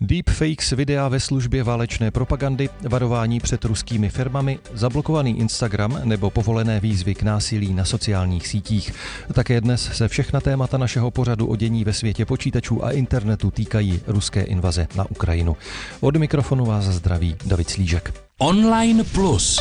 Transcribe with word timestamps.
Deepfakes 0.00 0.70
videa 0.70 1.08
ve 1.08 1.20
službě 1.20 1.62
válečné 1.62 2.10
propagandy, 2.10 2.68
varování 2.88 3.40
před 3.40 3.64
ruskými 3.64 4.08
firmami, 4.08 4.58
zablokovaný 4.74 5.38
Instagram 5.38 6.00
nebo 6.04 6.30
povolené 6.30 6.80
výzvy 6.80 7.14
k 7.14 7.22
násilí 7.22 7.74
na 7.74 7.84
sociálních 7.84 8.46
sítích. 8.48 8.92
Také 9.32 9.60
dnes 9.60 9.90
se 9.92 10.08
všechna 10.08 10.40
témata 10.40 10.78
našeho 10.78 11.10
pořadu 11.10 11.46
o 11.46 11.56
dění 11.56 11.84
ve 11.84 11.92
světě 11.92 12.24
počítačů 12.24 12.84
a 12.84 12.90
internetu 12.90 13.50
týkají 13.50 14.00
ruské 14.06 14.42
invaze 14.42 14.88
na 14.96 15.10
Ukrajinu. 15.10 15.56
Od 16.00 16.16
mikrofonu 16.16 16.64
vás 16.64 16.84
zdraví 16.84 17.36
David 17.46 17.70
Slížek. 17.70 18.14
Online 18.38 19.04
Plus. 19.04 19.60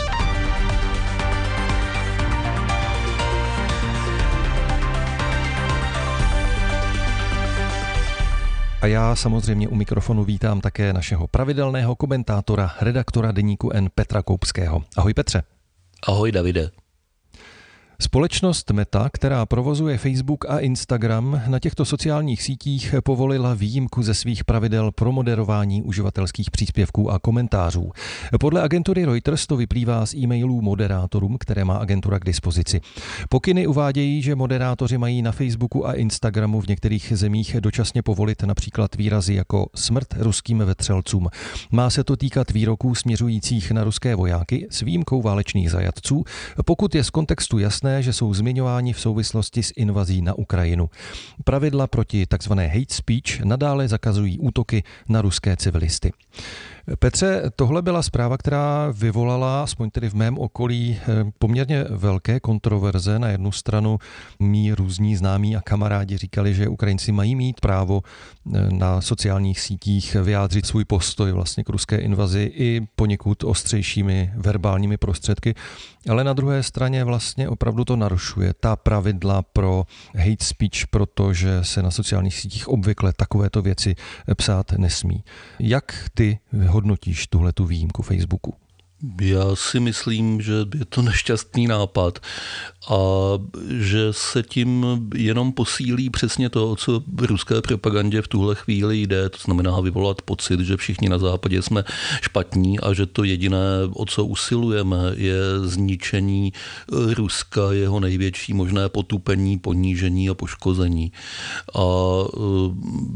A 8.82 8.88
já 8.88 9.16
samozřejmě 9.16 9.68
u 9.68 9.76
mikrofonu 9.76 10.24
vítám 10.24 10.62
také 10.62 10.94
našeho 10.94 11.28
pravidelného 11.28 11.96
komentátora, 11.96 12.72
redaktora 12.82 13.32
deníku 13.32 13.72
N 13.74 13.90
Petra 13.96 14.22
Koupského. 14.22 14.84
Ahoj 14.98 15.14
Petře. 15.14 15.44
Ahoj 16.08 16.32
Davide. 16.32 16.70
Společnost 18.00 18.72
Meta, 18.72 19.10
která 19.14 19.46
provozuje 19.46 19.98
Facebook 19.98 20.46
a 20.50 20.60
Instagram, 20.60 21.42
na 21.48 21.60
těchto 21.60 21.86
sociálních 21.86 22.42
sítích 22.42 22.96
povolila 23.04 23.54
výjimku 23.54 24.04
ze 24.04 24.14
svých 24.14 24.44
pravidel 24.44 24.92
pro 24.92 25.12
moderování 25.12 25.84
uživatelských 25.84 26.52
příspěvků 26.52 27.12
a 27.12 27.20
komentářů. 27.20 27.92
Podle 28.40 28.62
agentury 28.62 29.06
Reuters 29.06 29.48
to 29.48 29.58
vyplývá 29.58 30.06
z 30.06 30.14
e-mailů 30.14 30.62
moderátorům, 30.62 31.38
které 31.40 31.66
má 31.66 31.78
agentura 31.78 32.20
k 32.20 32.26
dispozici. 32.26 32.82
Pokyny 33.30 33.68
uvádějí, 33.68 34.22
že 34.22 34.36
moderátoři 34.36 34.98
mají 34.98 35.22
na 35.22 35.32
Facebooku 35.32 35.88
a 35.88 35.94
Instagramu 35.94 36.62
v 36.62 36.68
některých 36.68 37.14
zemích 37.16 37.56
dočasně 37.60 38.02
povolit 38.02 38.44
například 38.44 38.96
výrazy 38.96 39.34
jako 39.34 39.68
smrt 39.76 40.08
ruským 40.18 40.58
vetřelcům. 40.58 41.28
Má 41.72 41.90
se 41.90 42.04
to 42.04 42.16
týkat 42.16 42.52
výroků 42.52 42.96
směřujících 42.96 43.72
na 43.72 43.84
ruské 43.84 44.16
vojáky 44.16 44.68
s 44.70 44.82
výjimkou 44.82 45.22
válečných 45.22 45.72
zajatců, 45.72 46.24
pokud 46.66 46.96
je 46.96 47.04
z 47.04 47.10
kontextu 47.10 47.60
jasné, 47.60 47.85
jasné, 47.86 48.04
že 48.04 48.14
jsou 48.14 48.34
zmiňováni 48.34 48.94
v 48.94 49.00
souvislosti 49.00 49.64
s 49.64 49.74
invazí 49.76 50.22
na 50.22 50.34
Ukrajinu. 50.34 50.90
Pravidla 51.44 51.88
proti 51.88 52.26
tzv. 52.26 52.52
hate 52.54 52.94
speech 52.94 53.42
nadále 53.44 53.88
zakazují 53.88 54.40
útoky 54.40 54.84
na 55.10 55.22
ruské 55.22 55.58
civilisty. 55.58 56.12
Petře, 57.00 57.44
tohle 57.56 57.82
byla 57.82 58.02
zpráva, 58.02 58.38
která 58.38 58.92
vyvolala, 58.92 59.64
aspoň 59.64 59.90
tedy 59.90 60.10
v 60.10 60.14
mém 60.14 60.38
okolí, 60.38 61.00
eh, 61.02 61.32
poměrně 61.40 61.86
velké 61.90 62.40
kontroverze. 62.40 63.20
Na 63.20 63.28
jednu 63.28 63.52
stranu 63.52 64.00
mý 64.40 64.74
různí 64.74 65.16
známí 65.16 65.56
a 65.56 65.62
kamarádi 65.62 66.18
říkali, 66.18 66.54
že 66.54 66.68
Ukrajinci 66.68 67.12
mají 67.12 67.36
mít 67.36 67.62
právo 67.62 68.02
eh, 68.02 68.68
na 68.72 69.02
sociálních 69.02 69.60
sítích 69.60 70.16
vyjádřit 70.16 70.66
svůj 70.66 70.86
postoj 70.86 71.32
vlastně 71.32 71.64
k 71.64 71.70
ruské 71.70 71.98
invazi 71.98 72.52
i 72.56 72.88
poněkud 72.96 73.44
ostřejšími 73.44 74.34
verbálními 74.36 74.98
prostředky. 74.98 75.56
Ale 76.10 76.24
na 76.24 76.34
druhé 76.34 76.64
straně 76.64 77.04
vlastně 77.04 77.50
opravdu 77.50 77.86
to 77.86 77.96
narušuje 77.96 78.54
ta 78.60 78.76
pravidla 78.76 79.42
pro 79.42 79.84
hate 80.16 80.46
speech, 80.46 80.88
protože 80.90 81.60
se 81.62 81.82
na 81.82 81.92
sociálních 81.92 82.36
sítích 82.36 82.68
obvykle 82.68 83.14
takovéto 83.14 83.62
věci 83.62 83.96
psát 84.36 84.72
nesmí. 84.72 85.24
Jak 85.60 86.10
ty 86.14 86.40
hodnotíš 86.76 87.28
tuhle 87.28 87.54
tu 87.54 87.66
výjimku 87.66 88.02
Facebooku? 88.02 88.54
Já 89.22 89.56
si 89.56 89.80
myslím, 89.80 90.42
že 90.42 90.54
je 90.76 90.86
to 90.86 91.02
nešťastný 91.12 91.68
nápad 91.68 92.20
a 92.90 92.98
že 93.70 94.08
se 94.12 94.44
tím 94.44 94.86
jenom 95.16 95.52
posílí 95.52 96.10
přesně 96.10 96.50
to, 96.50 96.72
o 96.72 96.76
co 96.76 97.04
v 97.14 97.24
ruské 97.24 97.62
propagandě 97.62 98.22
v 98.22 98.28
tuhle 98.28 98.56
chvíli 98.56 99.02
jde, 99.02 99.30
to 99.30 99.38
znamená 99.46 99.80
vyvolat 99.80 100.22
pocit, 100.22 100.60
že 100.60 100.78
všichni 100.78 101.10
na 101.10 101.18
západě 101.18 101.62
jsme 101.62 101.84
špatní 102.22 102.80
a 102.80 102.94
že 102.94 103.06
to 103.06 103.24
jediné, 103.24 103.58
o 103.94 104.06
co 104.06 104.26
usilujeme, 104.26 104.98
je 105.16 105.36
zničení 105.64 106.54
Ruska, 107.14 107.72
jeho 107.72 108.00
největší 108.00 108.54
možné 108.54 108.90
potupení, 108.90 109.60
ponížení 109.60 110.30
a 110.30 110.34
poškození. 110.34 111.12
A 111.76 111.82
e, 111.82 112.40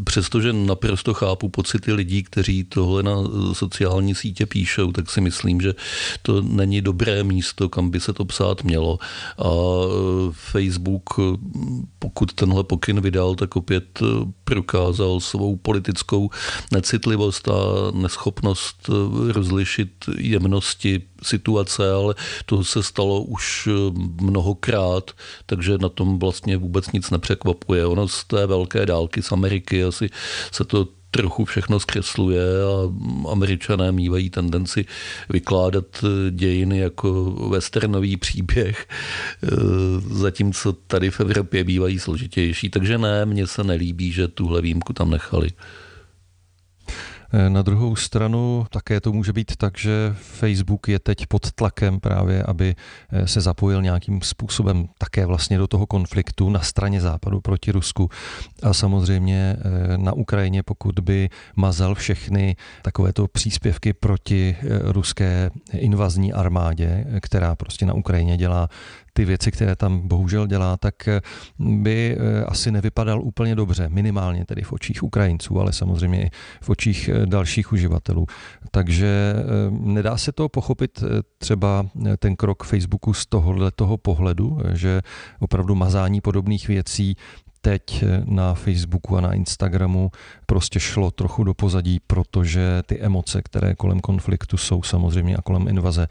přestože 0.04 0.54
naprosto 0.54 1.14
chápu 1.14 1.50
pocity 1.50 1.94
lidí, 1.94 2.24
kteří 2.24 2.64
tohle 2.64 3.04
na 3.04 3.16
sociální 3.54 4.16
sítě 4.16 4.46
píšou, 4.46 4.92
tak 4.92 5.10
si 5.10 5.22
myslím, 5.22 5.62
že 5.62 5.69
to 6.22 6.42
není 6.42 6.82
dobré 6.82 7.24
místo, 7.24 7.70
kam 7.70 7.90
by 7.90 8.00
se 8.00 8.14
to 8.14 8.26
psát 8.26 8.64
mělo. 8.64 9.00
A 9.38 9.48
e, 9.48 9.90
Facebook, 10.32 11.04
e, 11.20 11.22
pokud 12.00 12.34
tenhle 12.34 12.64
pokyn 12.64 13.02
vydal, 13.02 13.36
tak 13.36 13.56
opět 13.56 14.02
e, 14.02 14.06
prokázal 14.44 15.20
svou 15.20 15.56
politickou 15.56 16.30
necitlivost 16.72 17.48
a 17.48 17.92
neschopnost 17.94 18.90
rozlišit 19.28 19.92
jemnosti 20.18 21.02
situace, 21.24 21.92
ale 21.92 22.16
to 22.46 22.64
se 22.64 22.84
stalo 22.84 23.22
už 23.22 23.70
mnohokrát, 24.22 25.12
takže 25.46 25.78
na 25.78 25.90
tom 25.90 26.20
vlastně 26.20 26.58
vůbec 26.58 26.92
nic 26.92 27.10
nepřekvapuje. 27.10 27.86
Ono 27.86 28.08
z 28.08 28.24
té 28.24 28.46
velké 28.48 28.86
dálky 28.86 29.22
z 29.22 29.32
Ameriky 29.32 29.84
asi 29.84 30.10
se 30.52 30.64
to 30.64 30.99
trochu 31.12 31.46
všechno 31.46 31.80
zkresluje 31.80 32.42
a 32.42 32.92
američané 33.32 33.92
mývají 33.92 34.30
tendenci 34.30 34.86
vykládat 35.30 35.86
eh, 36.04 36.32
dějiny 36.32 36.80
jako 36.80 37.32
westernový 37.50 38.18
příběh, 38.18 38.88
eh, 39.44 39.48
zatímco 40.10 40.74
tady 40.74 41.12
v 41.12 41.20
Evropě 41.20 41.64
bývají 41.64 42.00
složitější. 42.00 42.70
Takže 42.70 42.98
ne, 42.98 43.26
mně 43.26 43.48
se 43.48 43.64
nelíbí, 43.64 44.12
že 44.12 44.28
tuhle 44.28 44.62
výjimku 44.62 44.94
tam 44.94 45.10
nechali. 45.12 45.50
Eh, 47.34 47.50
na 47.50 47.62
druhou 47.62 47.96
stranu 47.96 48.66
také 48.70 49.02
to 49.02 49.14
může 49.14 49.34
být 49.34 49.56
tak, 49.56 49.78
že 49.78 50.14
Facebook 50.14 50.88
je 50.88 51.00
teď 51.00 51.28
pod 51.28 51.52
tlakem 51.52 52.00
právě, 52.00 52.44
aby 52.44 52.76
eh, 53.12 53.28
se 53.28 53.42
zapojil 53.42 53.82
nějakým 53.82 54.22
způsobem 54.22 54.88
také 54.98 55.26
vlastně 55.26 55.58
do 55.58 55.68
toho 55.68 55.86
konfliktu 55.86 56.50
na 56.50 56.60
straně 56.60 57.02
západu 57.02 57.42
proti 57.42 57.72
Rusku. 57.72 58.10
A 58.64 58.74
samozřejmě 58.74 59.58
eh, 59.60 59.98
na 59.98 60.14
Ukrajině, 60.14 60.64
pokud 60.64 61.00
by 61.00 61.30
mazal 61.56 61.96
všechny 61.96 62.56
takovéto 62.82 63.28
příspěvky 63.28 63.94
proti 63.94 64.56
ruské 64.84 65.50
invazní 65.72 66.34
armádě, 66.34 67.06
která 67.22 67.56
prostě 67.56 67.86
na 67.86 67.94
Ukrajině 67.94 68.38
dělá 68.38 68.70
ty 69.20 69.26
věci, 69.26 69.52
které 69.52 69.76
tam 69.76 70.08
bohužel 70.08 70.48
dělá, 70.48 70.78
tak 70.78 71.08
eh, 71.08 71.22
by 71.60 72.18
eh, 72.20 72.44
asi 72.46 72.72
nevypadal 72.72 73.22
úplně 73.22 73.56
dobře, 73.56 73.90
minimálně 73.90 74.46
tedy 74.46 74.62
v 74.62 74.74
očích 74.74 75.04
Ukrajinců, 75.04 75.60
ale 75.60 75.74
samozřejmě 75.74 76.24
i 76.24 76.30
v 76.62 76.70
očích 76.70 77.10
eh, 77.10 77.26
dalších 77.26 77.72
uživatelů. 77.72 78.26
Takže 78.72 79.36
nedá 79.70 80.18
se 80.18 80.32
to 80.32 80.50
pochopit 80.50 81.04
třeba 81.38 81.86
ten 82.20 82.36
krok 82.36 82.64
Facebooku 82.64 83.14
z 83.14 83.26
tohohle 83.26 83.72
toho 83.72 83.98
pohledu, 83.98 84.58
že 84.74 85.02
opravdu 85.40 85.76
mazání 85.76 86.22
podobných 86.22 86.68
věcí 86.68 87.16
teď 87.62 88.04
na 88.26 88.54
Facebooku 88.54 89.18
a 89.18 89.22
na 89.22 89.34
Instagramu 89.34 90.12
prostě 90.46 90.80
šlo 90.80 91.12
trochu 91.12 91.44
do 91.44 91.54
pozadí, 91.54 92.00
protože 92.08 92.84
ty 92.86 93.00
emoce, 93.00 93.42
které 93.42 93.76
kolem 93.76 94.00
konfliktu 94.00 94.58
jsou 94.58 94.84
samozřejmě 94.84 95.38
a 95.38 95.42
kolem 95.42 95.68
invaze, 95.68 96.08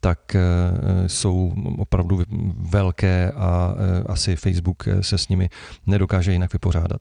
tak 0.00 0.34
eh, 0.34 1.08
jsou 1.08 1.52
opravdu 1.78 2.22
velké 2.56 3.32
a 3.36 3.74
eh, 3.74 4.02
asi 4.06 4.36
Facebook 4.36 4.88
se 5.00 5.18
s 5.18 5.28
nimi 5.28 5.48
nedokáže 5.86 6.32
jinak 6.32 6.52
vypořádat. 6.52 7.00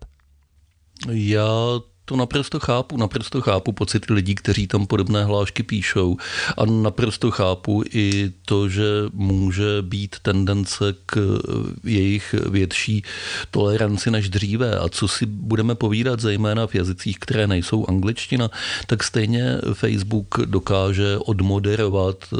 Já 1.09 1.79
to 2.11 2.17
naprosto 2.17 2.59
chápu, 2.59 2.97
naprosto 2.97 3.41
chápu 3.41 3.71
pocity 3.71 4.13
lidí, 4.13 4.35
kteří 4.35 4.67
tam 4.67 4.87
podobné 4.87 5.23
hlášky 5.23 5.63
píšou. 5.63 6.17
A 6.57 6.65
naprosto 6.65 7.31
chápu 7.31 7.83
i 7.93 8.31
to, 8.45 8.69
že 8.69 8.83
může 9.13 9.81
být 9.81 10.15
tendence 10.21 10.95
k 11.05 11.39
jejich 11.83 12.35
větší 12.49 13.03
toleranci 13.51 14.11
než 14.11 14.29
dříve. 14.29 14.79
A 14.79 14.89
co 14.89 15.07
si 15.07 15.25
budeme 15.25 15.75
povídat 15.75 16.19
zejména 16.19 16.67
v 16.67 16.75
jazycích, 16.75 17.19
které 17.19 17.47
nejsou 17.47 17.85
angličtina, 17.87 18.51
tak 18.87 19.03
stejně 19.03 19.57
Facebook 19.73 20.39
dokáže 20.45 21.17
odmoderovat 21.17 22.17
eh, 22.33 22.37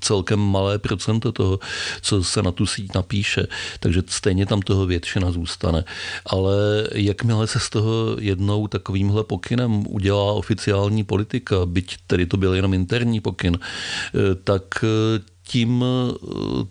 celkem 0.00 0.40
malé 0.40 0.78
procento 0.78 1.32
toho, 1.32 1.58
co 2.00 2.24
se 2.24 2.42
na 2.42 2.52
tu 2.52 2.66
síť 2.66 2.94
napíše, 2.94 3.46
takže 3.80 4.02
stejně 4.06 4.46
tam 4.46 4.62
toho 4.62 4.86
většina 4.86 5.30
zůstane. 5.30 5.84
Ale 6.26 6.88
jakmile 6.94 7.46
se 7.46 7.60
z 7.60 7.70
toho 7.70 7.81
toho 7.82 8.16
jednou 8.20 8.66
takovýmhle 8.66 9.24
pokynem 9.24 9.84
udělá 9.88 10.32
oficiální 10.32 11.04
politika, 11.04 11.66
byť 11.66 11.96
tedy 12.06 12.26
to 12.26 12.36
byl 12.36 12.54
jenom 12.54 12.74
interní 12.74 13.20
pokyn, 13.20 13.58
eh, 13.58 14.34
tak 14.44 14.62
eh, 14.84 15.22
tím 15.42 15.84
eh, 15.84 16.14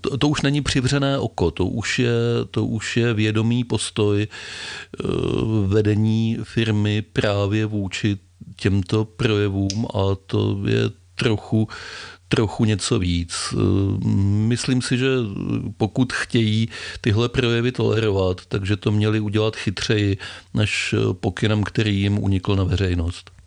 to, 0.01 0.17
to 0.17 0.27
už 0.27 0.41
není 0.41 0.61
přivřené 0.61 1.19
oko, 1.19 1.51
to 1.51 1.65
už 1.65 1.99
je, 1.99 2.15
to 2.51 2.65
už 2.65 2.97
je 2.97 3.13
vědomý 3.13 3.63
postoj 3.63 4.27
vedení 5.67 6.37
firmy 6.43 7.01
právě 7.01 7.65
vůči 7.65 8.17
těmto 8.55 9.05
projevům 9.05 9.87
a 9.93 10.15
to 10.25 10.59
je 10.65 10.89
trochu 11.15 11.67
trochu 12.31 12.65
něco 12.65 12.99
víc. 12.99 13.53
Myslím 14.47 14.81
si, 14.81 14.97
že 14.97 15.07
pokud 15.77 16.13
chtějí 16.13 16.69
tyhle 17.01 17.29
projevy 17.29 17.71
tolerovat, 17.71 18.41
takže 18.47 18.77
to 18.77 18.91
měli 18.91 19.19
udělat 19.19 19.55
chytřeji 19.55 20.17
než 20.53 20.95
pokynem, 21.13 21.63
který 21.63 21.99
jim 21.99 22.19
unikl 22.19 22.55
na 22.55 22.63
veřejnost. 22.63 23.40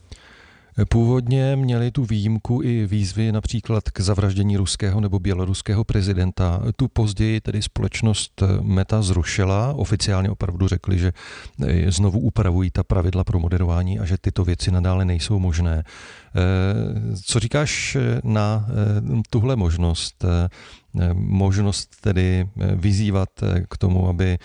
Původně 0.89 1.57
měli 1.57 1.91
tu 1.91 2.05
výjimku 2.05 2.61
i 2.63 2.87
výzvy 2.87 3.33
například 3.33 3.91
k 3.91 4.01
zavraždění 4.01 4.57
ruského 4.57 5.01
nebo 5.01 5.19
běloruského 5.19 5.85
prezidenta. 5.85 6.63
Tu 6.77 6.89
později 6.89 7.41
tedy 7.41 7.63
společnost 7.63 8.43
Meta 8.61 9.03
zrušila. 9.03 9.75
Oficiálně 9.75 10.31
opravdu 10.31 10.69
řekli, 10.69 10.99
že 10.99 11.13
znovu 11.89 12.19
upravují 12.19 12.71
ta 12.71 12.83
pravidla 12.83 13.25
pro 13.25 13.39
moderování 13.39 13.99
a 13.99 14.05
že 14.05 14.17
tyto 14.21 14.45
věci 14.45 14.71
nadále 14.71 15.05
nejsou 15.05 15.39
možné. 15.39 15.85
Co 17.25 17.41
říkáš 17.41 17.97
na 18.25 18.67
tuhle 19.31 19.57
možnost? 19.57 20.25
Možnost 21.15 22.01
tedy 22.01 22.49
vyzývat 22.77 23.29
k 23.69 23.79
tomu, 23.79 24.09
aby 24.09 24.39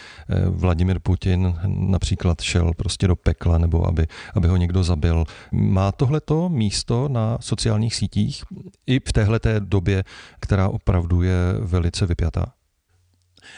Vladimir 0.49 0.99
Putin 0.99 1.55
například 1.67 2.41
šel 2.41 2.71
prostě 2.77 3.07
do 3.07 3.15
pekla 3.15 3.57
nebo 3.57 3.87
aby, 3.87 4.07
aby 4.35 4.47
ho 4.47 4.57
někdo 4.57 4.83
zabil. 4.83 5.25
Má 5.51 5.91
tohleto 5.91 6.49
místo 6.49 7.09
na 7.09 7.37
sociálních 7.41 7.95
sítích 7.95 8.43
i 8.87 8.99
v 8.99 9.13
téhleté 9.13 9.59
době, 9.59 10.03
která 10.39 10.69
opravdu 10.69 11.21
je 11.21 11.35
velice 11.59 12.05
vypjatá? 12.05 12.58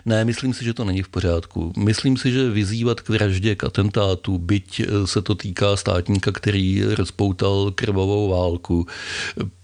Ne, 0.06 0.26
myslím 0.26 0.54
si, 0.54 0.66
že 0.66 0.74
to 0.74 0.86
není 0.86 1.02
v 1.04 1.10
pořádku. 1.10 1.74
Myslím 1.78 2.18
si, 2.18 2.32
že 2.32 2.50
vyzývat 2.50 3.02
k 3.02 3.10
vraždě, 3.10 3.56
k 3.56 3.64
atentátu, 3.64 4.38
byť 4.38 4.80
eh, 4.80 5.08
se 5.08 5.22
to 5.22 5.36
týká 5.36 5.76
státníka, 5.76 6.32
který 6.32 6.84
rozpoutal 6.84 7.72
krvavou 7.76 8.30
válku, 8.30 8.86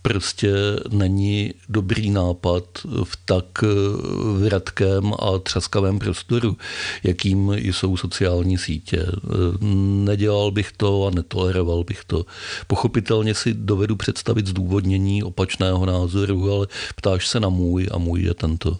prostě 0.02 0.54
není 0.90 1.54
dobrý 1.70 2.10
nápad 2.10 2.64
v 3.04 3.18
tak 3.26 3.46
eh, 3.64 3.68
vratkém 4.40 5.14
a 5.20 5.40
třaskavém 5.40 6.00
prostoru, 6.00 6.58
jakým 7.04 7.52
jsou 7.54 7.98
sociální 7.98 8.58
sítě. 8.58 9.06
Eh, 9.08 9.18
nedělal 10.06 10.52
bych 10.52 10.72
to 10.78 11.06
a 11.06 11.16
netoleroval 11.16 11.84
bych 11.84 12.04
to. 12.08 12.26
Pochopitelně 12.68 13.34
si 13.34 13.54
dovedu 13.54 13.96
představit 13.96 14.48
zdůvodnění 14.48 15.24
opačného 15.24 15.86
názoru, 15.86 16.54
ale 16.54 16.68
ptáš 16.96 17.28
se 17.28 17.40
na 17.40 17.50
můj 17.50 17.88
a 17.92 17.98
můj 17.98 18.22
je 18.22 18.34
tento. 18.34 18.76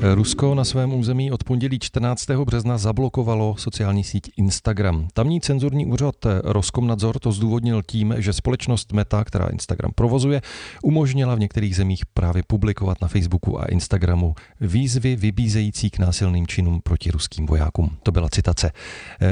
Rusko 0.00 0.54
na 0.54 0.64
svém 0.64 0.94
území 0.94 1.32
od 1.32 1.44
pondělí 1.44 1.78
14. 1.78 2.30
března 2.30 2.78
zablokovalo 2.78 3.54
sociální 3.58 4.04
síť 4.04 4.30
Instagram. 4.36 5.08
Tamní 5.12 5.40
cenzurní 5.40 5.86
úřad 5.86 6.14
Roskomnadzor 6.44 7.18
to 7.18 7.32
zdůvodnil 7.32 7.82
tím, 7.86 8.14
že 8.18 8.32
společnost 8.32 8.92
Meta, 8.92 9.24
která 9.24 9.46
Instagram 9.46 9.92
provozuje, 9.94 10.40
umožnila 10.82 11.34
v 11.34 11.38
některých 11.38 11.76
zemích 11.76 12.06
právě 12.06 12.42
publikovat 12.46 13.00
na 13.02 13.08
Facebooku 13.08 13.60
a 13.60 13.64
Instagramu 13.64 14.34
výzvy 14.60 15.16
vybízející 15.16 15.90
k 15.90 15.98
násilným 15.98 16.46
činům 16.46 16.80
proti 16.80 17.10
ruským 17.10 17.46
vojákům. 17.46 17.96
To 18.02 18.12
byla 18.12 18.28
citace. 18.28 18.70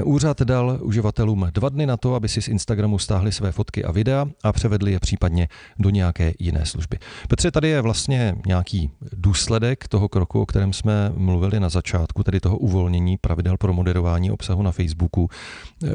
Úřad 0.04 0.42
dal 0.42 0.78
uživatelům 0.82 1.48
dva 1.50 1.68
dny 1.68 1.86
na 1.86 1.96
to, 1.96 2.14
aby 2.14 2.28
si 2.28 2.42
z 2.42 2.48
Instagramu 2.48 2.98
stáhli 2.98 3.32
své 3.32 3.52
fotky 3.52 3.84
a 3.84 3.92
videa 3.92 4.26
a 4.42 4.52
převedli 4.52 4.92
je 4.92 5.00
případně 5.00 5.48
do 5.78 5.90
nějaké 5.90 6.32
jiné 6.38 6.66
služby. 6.66 6.98
Petře, 7.28 7.50
tady 7.50 7.68
je 7.68 7.80
vlastně 7.80 8.34
nějaký 8.46 8.90
důsledek 9.12 9.88
toho 9.88 10.08
kroku, 10.08 10.46
kterém 10.56 10.72
jsme 10.72 11.12
mluvili 11.16 11.60
na 11.60 11.68
začátku, 11.68 12.22
tedy 12.22 12.40
toho 12.40 12.58
uvolnění 12.58 13.16
pravidel 13.16 13.56
pro 13.56 13.72
moderování 13.72 14.30
obsahu 14.30 14.62
na 14.62 14.72
Facebooku, 14.72 15.28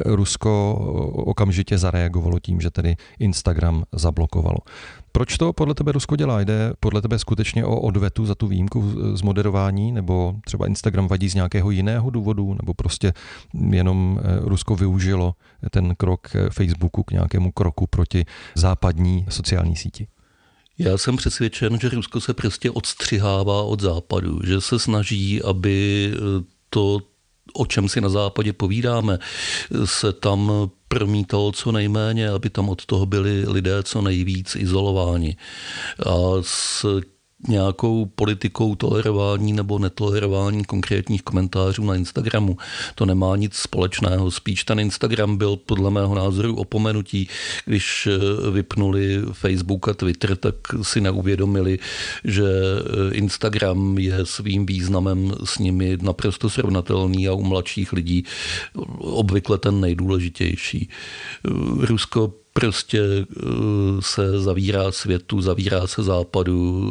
Rusko 0.04 0.74
okamžitě 1.26 1.78
zareagovalo 1.78 2.38
tím, 2.38 2.60
že 2.60 2.70
tedy 2.70 2.96
Instagram 3.18 3.84
zablokovalo. 3.92 4.58
Proč 5.12 5.38
to 5.38 5.52
podle 5.52 5.74
tebe 5.74 5.92
Rusko 5.92 6.16
dělá? 6.16 6.40
Jde 6.40 6.72
podle 6.80 7.02
tebe 7.02 7.18
skutečně 7.18 7.64
o 7.64 7.80
odvetu 7.80 8.26
za 8.26 8.34
tu 8.34 8.46
výjimku 8.46 8.92
z 9.16 9.22
moderování, 9.22 9.92
nebo 9.92 10.34
třeba 10.44 10.66
Instagram 10.66 11.08
vadí 11.08 11.28
z 11.28 11.34
nějakého 11.34 11.70
jiného 11.70 12.10
důvodu, 12.10 12.54
nebo 12.54 12.74
prostě 12.74 13.12
jenom 13.70 14.20
Rusko 14.40 14.76
využilo 14.76 15.34
ten 15.70 15.94
krok 15.96 16.28
Facebooku 16.50 17.02
k 17.02 17.10
nějakému 17.10 17.52
kroku 17.52 17.86
proti 17.86 18.24
západní 18.54 19.26
sociální 19.28 19.76
síti? 19.76 20.06
Já 20.78 20.98
jsem 20.98 21.16
přesvědčen, 21.16 21.78
že 21.80 21.88
Rusko 21.88 22.20
se 22.20 22.34
prostě 22.34 22.70
odstřihává 22.70 23.62
od 23.62 23.80
západu, 23.80 24.40
že 24.44 24.60
se 24.60 24.78
snaží, 24.78 25.42
aby 25.42 26.10
eh, 26.14 26.44
to, 26.70 27.00
o 27.52 27.66
čem 27.66 27.88
si 27.88 28.00
na 28.00 28.08
západě 28.08 28.52
povídáme, 28.52 29.18
se 29.84 30.12
tam 30.12 30.70
promítalo 30.88 31.52
co 31.52 31.72
nejméně, 31.72 32.28
aby 32.28 32.50
tam 32.50 32.68
od 32.68 32.86
toho 32.86 33.06
byli 33.06 33.44
lidé 33.48 33.82
co 33.82 34.02
nejvíc 34.02 34.56
izolováni. 34.56 35.36
A 36.06 36.12
s 36.40 36.86
nějakou 37.48 38.06
politikou 38.06 38.74
tolerování 38.74 39.52
nebo 39.52 39.78
netolerování 39.78 40.64
konkrétních 40.64 41.22
komentářů 41.22 41.84
na 41.84 41.94
Instagramu. 41.94 42.56
To 42.94 43.06
nemá 43.06 43.36
nic 43.36 43.54
společného. 43.54 44.30
Spíš 44.30 44.64
ten 44.64 44.80
Instagram 44.80 45.36
byl 45.36 45.56
podle 45.56 45.90
mého 45.90 46.14
názoru 46.14 46.56
opomenutí. 46.56 47.28
Když 47.64 48.08
eh, 48.10 48.50
vypnuli 48.50 49.22
Facebook 49.32 49.88
a 49.88 49.94
Twitter, 49.94 50.36
tak 50.36 50.54
si 50.82 51.00
neuvědomili, 51.00 51.78
že 52.24 52.44
eh, 52.44 53.14
Instagram 53.14 53.98
je 53.98 54.26
svým 54.26 54.66
významem 54.66 55.32
s 55.44 55.58
nimi 55.58 55.98
naprosto 56.02 56.50
srovnatelný 56.50 57.28
a 57.28 57.32
u 57.32 57.42
mladších 57.42 57.92
lidí 57.92 58.24
obvykle 58.98 59.58
ten 59.58 59.80
nejdůležitější. 59.80 60.88
Rusko 61.78 62.41
prostě 62.52 63.00
eh, 63.02 63.44
se 64.00 64.40
zavírá 64.40 64.92
světu, 64.92 65.40
zavírá 65.40 65.86
se 65.86 66.02
západu, 66.02 66.88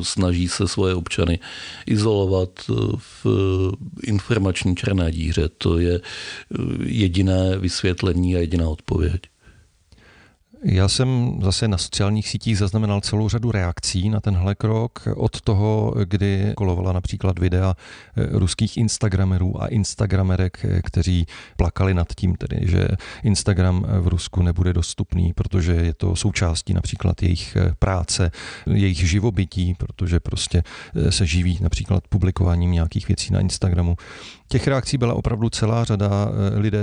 eh, 0.00 0.04
snaží 0.04 0.48
se 0.48 0.68
svoje 0.68 0.94
občany 0.94 1.38
izolovat 1.86 2.50
eh, 2.70 2.72
v 2.96 3.26
informační 4.02 4.76
černé 4.76 5.12
díře. 5.12 5.48
To 5.58 5.78
je 5.78 6.00
jediné 6.84 7.58
vysvětlení 7.58 8.36
a 8.36 8.38
jediná 8.38 8.68
odpověď. 8.68 9.20
Já 10.64 10.88
jsem 10.88 11.38
zase 11.42 11.68
na 11.68 11.78
sociálních 11.78 12.28
sítích 12.28 12.58
zaznamenal 12.58 13.00
celou 13.00 13.28
řadu 13.28 13.50
reakcí 13.50 14.08
na 14.08 14.20
tenhle 14.20 14.54
krok. 14.54 15.08
Od 15.16 15.40
toho, 15.40 15.94
kdy 16.04 16.52
kolovala 16.56 16.92
například 16.92 17.38
videa 17.38 17.76
eh, 18.16 18.26
ruských 18.30 18.76
instagramerů 18.76 19.62
a 19.62 19.66
instagramerek, 19.66 20.64
eh, 20.64 20.82
kteří 20.82 21.26
plakali 21.56 21.94
nad 21.94 22.14
tím, 22.14 22.34
tedy, 22.34 22.58
že 22.62 22.88
Instagram 23.22 23.86
v 24.00 24.08
Rusku 24.08 24.42
nebude 24.42 24.72
dostupný, 24.72 25.32
protože 25.32 25.72
je 25.72 25.94
to 25.94 26.16
součástí 26.16 26.74
například 26.74 27.22
jejich 27.22 27.56
eh, 27.56 27.74
práce, 27.78 28.30
jejich 28.66 29.08
živobytí, 29.08 29.74
protože 29.74 30.20
prostě 30.20 30.62
se 31.10 31.26
živí 31.26 31.58
například 31.60 32.08
publikováním 32.08 32.72
nějakých 32.72 33.08
věcí 33.08 33.32
na 33.32 33.40
Instagramu. 33.40 33.96
Těch 34.52 34.66
reakcí 34.66 34.98
byla 34.98 35.14
opravdu 35.14 35.50
celá 35.50 35.84
řada. 35.84 36.28
Lidé 36.54 36.78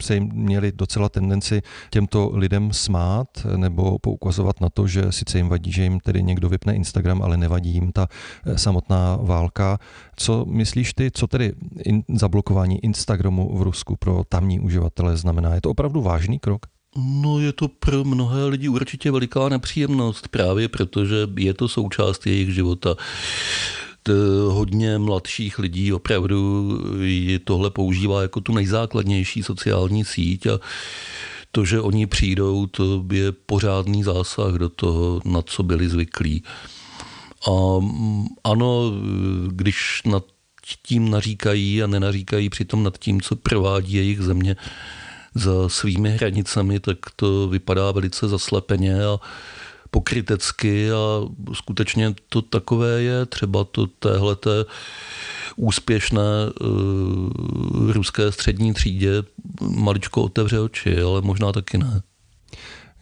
se 0.00 0.14
jim 0.14 0.30
měli 0.32 0.72
docela 0.72 1.08
tendenci 1.08 1.62
těmto 1.90 2.30
lidem 2.34 2.72
smát 2.72 3.28
nebo 3.56 3.98
poukazovat 3.98 4.60
na 4.60 4.68
to, 4.68 4.86
že 4.86 5.02
sice 5.10 5.38
jim 5.38 5.48
vadí, 5.48 5.72
že 5.72 5.82
jim 5.82 6.00
tedy 6.00 6.22
někdo 6.22 6.48
vypne 6.48 6.74
Instagram, 6.74 7.22
ale 7.22 7.36
nevadí 7.36 7.70
jim 7.70 7.92
ta 7.92 8.08
eh, 8.46 8.58
samotná 8.58 9.18
válka. 9.22 9.78
Co 10.16 10.44
myslíš 10.44 10.94
ty, 10.94 11.10
co 11.10 11.26
tedy 11.26 11.52
in, 11.84 12.02
zablokování 12.08 12.84
Instagramu 12.84 13.58
v 13.58 13.62
Rusku 13.62 13.96
pro 13.96 14.22
tamní 14.28 14.60
uživatele 14.60 15.16
znamená? 15.16 15.54
Je 15.54 15.60
to 15.60 15.70
opravdu 15.70 16.02
vážný 16.02 16.38
krok? 16.38 16.66
No 16.96 17.38
je 17.38 17.52
to 17.52 17.68
pro 17.68 18.04
mnohé 18.04 18.44
lidi 18.44 18.68
určitě 18.68 19.10
veliká 19.10 19.48
nepříjemnost, 19.48 20.28
právě 20.28 20.68
protože 20.68 21.16
je 21.36 21.54
to 21.54 21.68
součást 21.68 22.26
jejich 22.26 22.54
života 22.54 22.96
hodně 24.48 24.98
mladších 24.98 25.58
lidí 25.58 25.92
opravdu 25.92 26.68
tohle 27.44 27.70
používá 27.70 28.22
jako 28.22 28.40
tu 28.40 28.54
nejzákladnější 28.54 29.42
sociální 29.42 30.04
síť 30.04 30.46
a 30.46 30.60
to, 31.52 31.64
že 31.64 31.80
oni 31.80 32.06
přijdou, 32.06 32.66
to 32.66 33.04
je 33.12 33.32
pořádný 33.32 34.02
zásah 34.02 34.54
do 34.54 34.68
toho, 34.68 35.20
na 35.24 35.42
co 35.42 35.62
byli 35.62 35.88
zvyklí. 35.88 36.42
A 37.46 37.78
mm, 37.78 38.26
ano, 38.44 38.92
když 39.46 40.02
nad 40.04 40.24
tím 40.82 41.10
naříkají 41.10 41.82
a 41.82 41.86
nenaříkají 41.86 42.50
přitom 42.50 42.82
nad 42.82 42.98
tím, 42.98 43.20
co 43.20 43.36
provádí 43.36 43.92
jejich 43.92 44.20
země 44.20 44.56
za 45.34 45.68
svými 45.68 46.10
hranicemi, 46.10 46.80
tak 46.80 46.98
to 47.16 47.48
vypadá 47.48 47.92
velice 47.92 48.28
zaslepeně 48.28 49.04
a 49.04 49.18
pokrytecky 49.90 50.92
a 50.92 51.28
skutečně 51.52 52.14
to 52.28 52.42
takové 52.42 53.02
je, 53.02 53.26
třeba 53.26 53.64
to 53.64 53.86
téhleté 53.86 54.64
úspěšné 55.56 56.50
uh, 56.60 57.92
ruské 57.92 58.32
střední 58.32 58.74
třídě 58.74 59.10
maličko 59.60 60.22
otevře 60.22 60.60
oči, 60.60 61.02
ale 61.02 61.20
možná 61.20 61.52
taky 61.52 61.78
ne. 61.78 62.02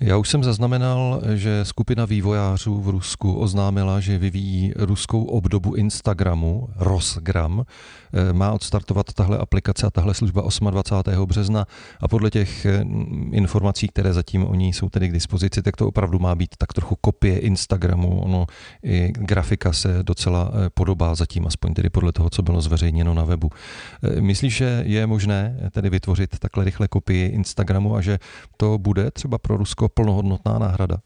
Já 0.01 0.17
už 0.17 0.29
jsem 0.29 0.45
zaznamenal, 0.45 1.23
že 1.35 1.65
skupina 1.65 2.05
vývojářů 2.05 2.81
v 2.81 2.89
Rusku 2.89 3.35
oznámila, 3.35 4.01
že 4.01 4.19
vyvíjí 4.19 4.73
ruskou 4.77 5.25
obdobu 5.25 5.75
Instagramu, 5.75 6.69
Rosgram. 6.77 7.65
Eh, 8.13 8.33
má 8.33 8.53
odstartovat 8.53 9.13
tahle 9.13 9.39
aplikace 9.39 9.87
a 9.87 9.91
tahle 9.91 10.15
služba 10.15 10.43
28. 10.71 11.27
března 11.27 11.67
a 12.01 12.09
podle 12.09 12.31
těch 12.31 12.67
eh, 12.67 12.85
informací, 13.33 13.89
které 13.89 14.13
zatím 14.13 14.45
oni 14.45 14.73
jsou 14.73 14.89
tedy 14.89 15.09
k 15.09 15.13
dispozici, 15.13 15.63
tak 15.63 15.77
to 15.77 15.89
opravdu 15.89 16.19
má 16.19 16.35
být 16.35 16.51
tak 16.59 16.73
trochu 16.73 16.97
kopie 17.01 17.39
Instagramu. 17.39 18.21
Ono 18.21 18.47
i 18.83 19.13
grafika 19.13 19.73
se 19.73 20.03
docela 20.03 20.51
eh, 20.53 20.71
podobá 20.75 21.15
zatím, 21.15 21.47
aspoň 21.47 21.75
tedy 21.75 21.91
podle 21.91 22.13
toho, 22.13 22.31
co 22.31 22.43
bylo 22.43 22.61
zveřejněno 22.61 23.15
na 23.15 23.25
webu. 23.25 23.51
Myslíš, 24.21 24.57
že 24.57 24.83
je 24.87 25.07
možné 25.07 25.71
tedy 25.71 25.91
vytvořit 25.91 26.39
takhle 26.39 26.65
rychle 26.65 26.89
kopii 26.89 27.29
Instagramu 27.29 27.97
a 27.97 28.01
že 28.01 28.19
to 28.57 28.79
bude 28.79 29.11
třeba 29.11 29.39
pro 29.39 29.57
Rusko 29.57 29.88
plnohodnotná 29.95 30.59
náhrada? 30.59 30.97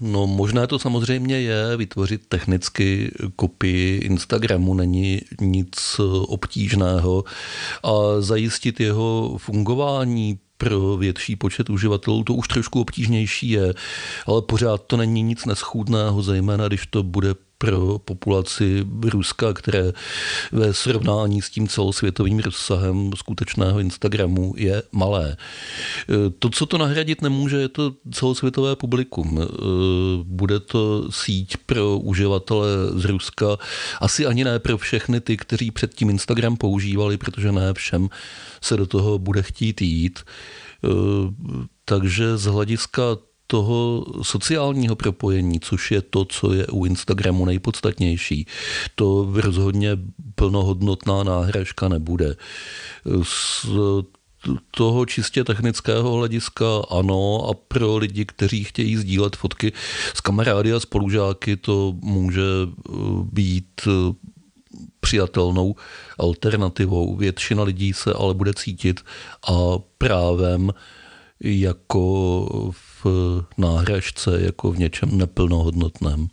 No 0.00 0.26
možná 0.26 0.66
to 0.66 0.78
samozřejmě 0.78 1.40
je, 1.40 1.76
vytvořit 1.76 2.26
technicky 2.28 3.12
kopii 3.36 3.98
Instagramu 3.98 4.74
není 4.74 5.20
nic 5.40 6.00
obtížného 6.26 7.24
a 7.82 8.20
zajistit 8.20 8.80
jeho 8.80 9.34
fungování 9.38 10.38
pro 10.56 10.96
větší 10.96 11.36
počet 11.36 11.70
uživatelů 11.70 12.24
to 12.24 12.34
už 12.34 12.48
trošku 12.48 12.80
obtížnější 12.80 13.50
je, 13.50 13.74
ale 14.26 14.42
pořád 14.42 14.82
to 14.86 14.96
není 14.96 15.22
nic 15.22 15.46
neschůdného, 15.46 16.22
zejména 16.22 16.68
když 16.68 16.86
to 16.86 17.02
bude 17.02 17.34
pro 17.60 17.98
populaci 17.98 18.86
Ruska, 19.04 19.52
které 19.52 19.92
ve 20.52 20.74
srovnání 20.74 21.42
s 21.42 21.50
tím 21.50 21.68
celosvětovým 21.68 22.38
rozsahem 22.38 23.10
skutečného 23.16 23.80
Instagramu 23.80 24.54
je 24.56 24.82
malé. 24.92 25.36
To, 26.38 26.48
co 26.50 26.66
to 26.66 26.78
nahradit 26.78 27.22
nemůže, 27.22 27.56
je 27.56 27.68
to 27.68 27.92
celosvětové 28.12 28.76
publikum. 28.76 29.40
Bude 30.22 30.60
to 30.60 31.12
síť 31.12 31.56
pro 31.56 31.98
uživatele 31.98 32.68
z 32.94 33.04
Ruska, 33.04 33.56
asi 34.00 34.26
ani 34.26 34.44
ne 34.44 34.58
pro 34.58 34.78
všechny 34.78 35.20
ty, 35.20 35.36
kteří 35.36 35.70
předtím 35.70 36.10
Instagram 36.10 36.56
používali, 36.56 37.16
protože 37.16 37.52
ne 37.52 37.74
všem 37.74 38.08
se 38.60 38.76
do 38.76 38.86
toho 38.86 39.18
bude 39.18 39.42
chtít 39.42 39.80
jít. 39.82 40.20
Takže 41.84 42.36
z 42.36 42.44
hlediska 42.44 43.02
toho 43.50 44.06
sociálního 44.22 44.96
propojení, 44.96 45.60
což 45.60 45.90
je 45.90 46.02
to, 46.02 46.24
co 46.24 46.52
je 46.52 46.66
u 46.66 46.84
Instagramu 46.84 47.44
nejpodstatnější, 47.44 48.46
to 48.94 49.28
rozhodně 49.34 49.90
plnohodnotná 50.34 51.22
náhražka 51.22 51.88
nebude. 51.88 52.36
Z 53.22 53.66
toho 54.70 55.06
čistě 55.06 55.44
technického 55.44 56.12
hlediska 56.12 56.66
ano 56.90 57.48
a 57.50 57.54
pro 57.54 57.96
lidi, 57.96 58.24
kteří 58.24 58.64
chtějí 58.64 58.96
sdílet 58.96 59.36
fotky 59.36 59.72
s 60.14 60.20
kamarády 60.20 60.72
a 60.72 60.80
spolužáky, 60.80 61.56
to 61.56 61.94
může 62.00 62.42
eh, 62.62 62.92
být 63.32 63.80
eh, 63.86 63.90
přijatelnou 65.00 65.74
alternativou. 66.18 67.16
Většina 67.16 67.62
lidí 67.62 67.92
se 67.92 68.12
ale 68.12 68.34
bude 68.34 68.54
cítit 68.54 69.00
a 69.50 69.78
právem 69.98 70.70
jako 71.40 72.46
náhražce, 73.58 74.40
jako 74.40 74.72
v 74.72 74.78
něčem 74.78 75.18
neplnohodnotném. 75.18 76.28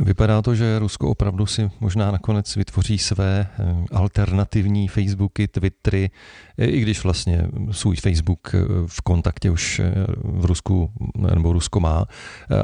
Vypadá 0.00 0.42
to, 0.42 0.54
že 0.54 0.78
Rusko 0.78 1.08
opravdu 1.10 1.46
si 1.46 1.70
možná 1.80 2.10
nakonec 2.10 2.56
vytvoří 2.56 2.98
své 2.98 3.48
eh, 3.58 3.84
alternativní 3.92 4.88
Facebooky, 4.88 5.48
Twittery, 5.48 6.10
eh, 6.58 6.64
i 6.64 6.80
když 6.80 7.04
vlastně 7.04 7.48
svůj 7.70 7.96
Facebook 7.96 8.54
eh, 8.54 8.58
v 8.86 9.00
kontaktě 9.00 9.50
už 9.50 9.80
v 10.24 10.44
Rusku 10.44 10.90
nebo 11.34 11.52
Rusko 11.52 11.80
má, 11.80 12.06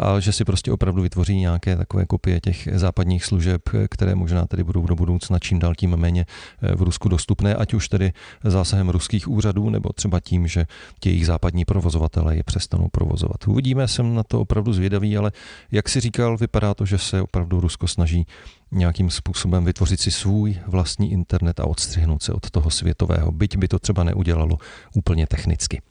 ale 0.00 0.22
že 0.22 0.32
si 0.32 0.44
prostě 0.44 0.72
opravdu 0.72 1.02
vytvoří 1.02 1.36
nějaké 1.36 1.76
takové 1.76 2.06
kopie 2.06 2.40
těch 2.40 2.68
západních 2.72 3.24
služeb, 3.24 3.62
které 3.90 4.14
možná 4.14 4.46
tedy 4.46 4.64
budou 4.64 4.86
do 4.86 4.94
budoucna 4.94 5.38
čím 5.38 5.58
dál 5.58 5.74
tím 5.74 5.96
méně 5.96 6.26
v 6.74 6.82
Rusku 6.82 7.08
dostupné, 7.08 7.54
ať 7.54 7.74
už 7.74 7.88
tedy 7.88 8.12
zásahem 8.44 8.88
ruských 8.88 9.28
úřadů, 9.28 9.70
nebo 9.70 9.92
třeba 9.92 10.20
tím, 10.20 10.46
že 10.46 10.66
ti 11.00 11.08
jejich 11.08 11.26
západní 11.26 11.64
provozovatelé 11.64 12.36
je 12.36 12.42
přestanou 12.42 12.88
provozovat. 12.88 13.48
Uvidíme, 13.48 13.88
jsem 13.88 14.14
na 14.14 14.22
to 14.22 14.40
opravdu 14.40 14.72
zvědavý, 14.72 15.16
ale 15.16 15.32
jak 15.72 15.88
si 15.88 16.00
říkal, 16.00 16.36
vypadá 16.36 16.74
to, 16.74 16.86
že 16.86 16.98
se 16.98 17.23
opravdu 17.24 17.60
Rusko 17.60 17.88
snaží 17.88 18.26
nějakým 18.72 19.10
způsobem 19.10 19.64
vytvořit 19.64 20.00
si 20.00 20.10
svůj 20.10 20.58
vlastní 20.66 21.12
internet 21.12 21.60
a 21.60 21.66
odstřihnout 21.66 22.22
se 22.22 22.32
od 22.32 22.50
toho 22.50 22.70
světového, 22.70 23.32
byť 23.32 23.56
by 23.56 23.68
to 23.68 23.78
třeba 23.78 24.04
neudělalo 24.04 24.58
úplně 24.94 25.26
technicky. 25.26 25.82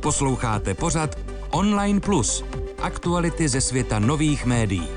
Posloucháte 0.00 0.74
pořad 0.74 1.18
Online 1.50 2.00
Plus. 2.00 2.44
Aktuality 2.82 3.48
ze 3.48 3.60
světa 3.60 3.98
nových 3.98 4.46
médií. 4.46 4.88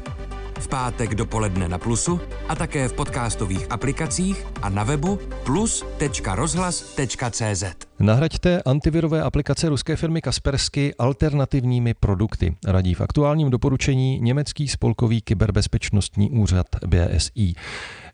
V 0.62 0.68
pátek 0.68 1.18
dopoledne 1.18 1.65
na 1.65 1.82
Plusu 1.82 2.22
a 2.46 2.53
také 2.56 2.88
v 2.88 2.94
podcastových 2.94 3.74
aplikacích 3.74 4.46
a 4.62 4.70
na 4.70 4.84
webu 4.84 5.20
plus.rozhlas.cz. 5.44 7.63
Nahraďte 8.00 8.62
antivirové 8.62 9.22
aplikace 9.22 9.70
ruské 9.70 9.96
firmy 9.96 10.22
Kaspersky 10.22 10.96
alternativními 10.96 11.94
produkty. 11.94 12.56
Radí 12.68 12.94
v 12.94 13.01
aktuálním 13.01 13.50
doporučení 13.50 14.20
německý 14.20 14.68
spolkový 14.68 15.22
kyberbezpečnostní 15.22 16.32
úřad 16.32 16.68
BSI. 16.88 17.53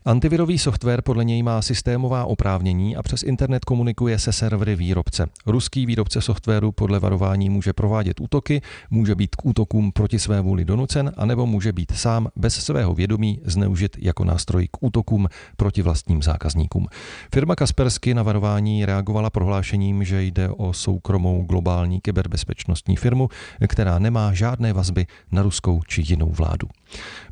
Antivirový 0.04 0.58
software 0.58 1.02
podle 1.02 1.24
něj 1.24 1.42
má 1.42 1.62
systémová 1.62 2.24
oprávnění 2.24 2.96
a 2.96 3.02
přes 3.02 3.22
internet 3.22 3.64
komunikuje 3.64 4.18
se 4.18 4.32
servery 4.32 4.76
výrobce. 4.76 5.26
Ruský 5.46 5.86
výrobce 5.86 6.20
softwaru 6.20 6.72
podle 6.72 6.98
varování 6.98 7.50
může 7.50 7.72
provádět 7.72 8.20
útoky, 8.20 8.62
může 8.90 9.14
být 9.14 9.36
k 9.36 9.46
útokům 9.46 9.92
proti 9.92 10.18
své 10.18 10.40
vůli 10.40 10.64
donucen, 10.64 11.12
anebo 11.16 11.46
může 11.46 11.72
být 11.72 11.92
sám 11.94 12.28
bez 12.36 12.54
svého 12.54 12.94
vědomí 12.94 13.40
zneužit 13.44 13.96
jako 14.00 14.24
nástroj 14.24 14.68
k 14.70 14.76
útokům 14.80 15.28
proti 15.56 15.82
vlastním 15.82 16.22
zákazníkům. 16.22 16.86
Firma 17.34 17.56
Kaspersky 17.56 18.14
na 18.14 18.22
varování 18.22 18.86
reagovala 18.86 19.30
prohlášením, 19.30 20.04
že 20.04 20.22
jde 20.22 20.48
o 20.48 20.72
soukromou 20.72 21.42
globální 21.42 22.00
kyberbezpečnostní 22.00 22.96
firmu, 22.96 23.28
která 23.68 23.98
nemá 23.98 24.32
žádné 24.32 24.72
vazby 24.72 25.06
na 25.32 25.42
ruskou 25.42 25.82
či 25.86 26.04
jinou 26.06 26.30
vládu. 26.30 26.68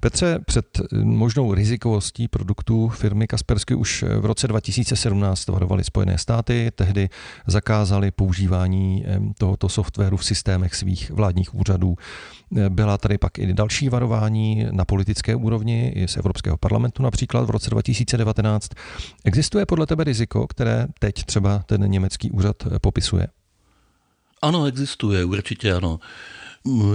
Petře, 0.00 0.38
před 0.46 0.80
možnou 1.02 1.54
rizikovostí 1.54 2.28
produktů 2.28 2.88
firmy 2.88 3.26
Kaspersky 3.26 3.74
už 3.74 4.04
v 4.18 4.24
roce 4.24 4.48
2017 4.48 5.48
varovali 5.48 5.84
Spojené 5.84 6.18
státy, 6.18 6.70
tehdy 6.74 7.08
zakázali 7.46 8.10
používání 8.10 9.04
tohoto 9.38 9.68
softwaru 9.68 10.16
v 10.16 10.24
systémech 10.24 10.74
svých 10.74 11.10
vládních 11.10 11.54
úřadů. 11.54 11.96
Byla 12.68 12.98
tady 12.98 13.18
pak 13.18 13.38
i 13.38 13.54
další 13.54 13.88
varování 13.88 14.66
na 14.70 14.84
politické 14.84 15.36
úrovni, 15.36 15.92
i 15.96 16.08
z 16.08 16.16
Evropského 16.16 16.56
parlamentu 16.56 17.02
například 17.02 17.46
v 17.46 17.50
roce 17.50 17.70
2019. 17.70 18.68
Existuje 19.24 19.66
podle 19.66 19.86
tebe 19.86 20.04
riziko, 20.04 20.46
které 20.46 20.86
teď 20.98 21.24
třeba 21.24 21.62
ten 21.66 21.90
německý 21.90 22.30
úřad 22.30 22.56
popisuje? 22.80 23.26
Ano, 24.42 24.64
existuje, 24.64 25.24
určitě 25.24 25.72
ano. 25.72 25.98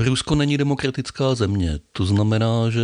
Rusko 0.04 0.36
není 0.36 0.58
demokratická 0.58 1.36
země, 1.36 1.80
to 1.92 2.06
znamená, 2.06 2.70
že 2.70 2.82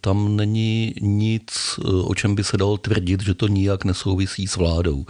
tam 0.00 0.36
není 0.36 0.94
nic, 1.00 1.80
o 2.04 2.14
čem 2.14 2.34
by 2.34 2.44
se 2.44 2.56
dalo 2.56 2.76
tvrdit, 2.76 3.22
že 3.22 3.34
to 3.34 3.48
nijak 3.48 3.84
nesouvisí 3.84 4.46
s 4.46 4.56
vládou. 4.56 5.06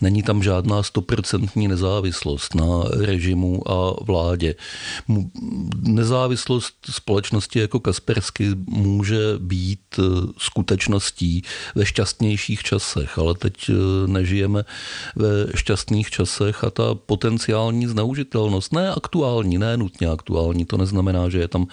Není 0.00 0.22
tam 0.22 0.42
žádná 0.42 0.82
stoprocentní 0.82 1.68
nezávislost 1.68 2.54
na 2.54 2.64
režimu 2.90 3.70
a 3.70 3.96
vládě. 4.04 4.54
Nezávislost 5.80 6.74
společnosti 6.90 7.58
jako 7.58 7.80
Kaspersky 7.80 8.50
může 8.66 9.18
být 9.38 9.80
skutečností 10.38 11.42
ve 11.74 11.86
šťastnějších 11.86 12.62
časech, 12.62 13.18
ale 13.18 13.34
teď 13.34 13.70
nežijeme 14.06 14.64
ve 15.16 15.46
šťastných 15.56 16.10
časech 16.10 16.64
a 16.64 16.70
ta 16.70 16.94
potenciální 16.94 17.86
zneužitelnost, 17.86 18.72
ne 18.72 18.90
aktuální, 18.90 19.58
ne 19.58 19.76
nutně 19.76 20.08
aktuální, 20.08 20.55
legální. 20.56 20.64
To 20.64 20.76
neznamená, 20.76 21.28
že 21.28 21.38
je 21.38 21.48
tam 21.48 21.66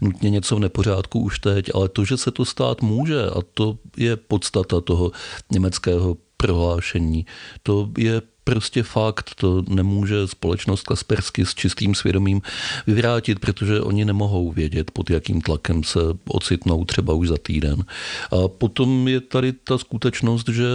nutně 0.00 0.30
něco 0.30 0.56
v 0.56 0.60
nepořádku 0.60 1.20
už 1.20 1.38
teď, 1.38 1.70
ale 1.74 1.88
to, 1.88 2.04
že 2.04 2.16
se 2.16 2.30
to 2.30 2.44
stát 2.44 2.82
může 2.82 3.26
a 3.26 3.42
to 3.54 3.78
je 3.96 4.16
podstata 4.16 4.80
toho 4.80 5.12
německého 5.52 6.16
prohlášení. 6.36 7.26
To 7.62 7.90
je 7.98 8.22
prostě 8.44 8.82
fakt, 8.82 9.34
to 9.36 9.62
nemůže 9.68 10.26
společnost 10.26 10.82
Kaspersky 10.82 11.46
s 11.46 11.54
čistým 11.54 11.94
svědomím 11.94 12.42
vyvrátit, 12.86 13.38
protože 13.38 13.80
oni 13.80 14.04
nemohou 14.04 14.52
vědět, 14.52 14.90
pod 14.90 15.10
jakým 15.10 15.40
tlakem 15.40 15.84
se 15.84 16.00
ocitnou 16.28 16.84
třeba 16.84 17.14
už 17.14 17.28
za 17.28 17.36
týden. 17.38 17.84
A 18.32 18.48
potom 18.48 19.08
je 19.08 19.20
tady 19.20 19.52
ta 19.52 19.78
skutečnost, 19.78 20.48
že 20.48 20.66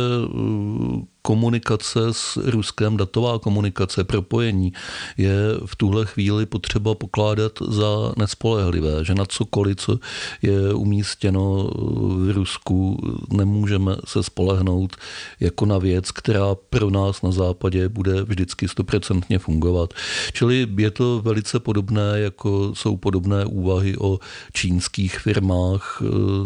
komunikace 1.26 2.00
s 2.12 2.38
Ruskem, 2.38 2.98
datová 2.98 3.40
komunikace, 3.40 4.04
propojení 4.04 4.74
je 5.18 5.34
v 5.66 5.76
tuhle 5.76 6.06
chvíli 6.06 6.46
potřeba 6.46 6.96
pokládat 6.96 7.52
za 7.68 8.14
nespolehlivé, 8.18 9.06
že 9.06 9.16
na 9.16 9.26
cokoliv, 9.26 9.78
co 9.78 10.00
je 10.42 10.74
umístěno 10.74 11.70
v 12.18 12.32
Rusku, 12.34 12.98
nemůžeme 13.34 13.96
se 14.06 14.24
spolehnout 14.24 14.96
jako 15.40 15.66
na 15.66 15.78
věc, 15.78 16.12
která 16.12 16.56
pro 16.70 16.90
nás 16.90 17.22
na 17.22 17.32
západě 17.32 17.90
bude 17.90 18.24
vždycky 18.24 18.68
stoprocentně 18.68 19.40
fungovat. 19.40 19.94
Čili 20.34 20.68
je 20.78 20.92
to 20.92 21.22
velice 21.22 21.60
podobné, 21.60 22.20
jako 22.30 22.72
jsou 22.76 22.98
podobné 22.98 23.46
úvahy 23.46 23.98
o 23.98 24.20
čínských 24.54 25.20
firmách. 25.20 26.02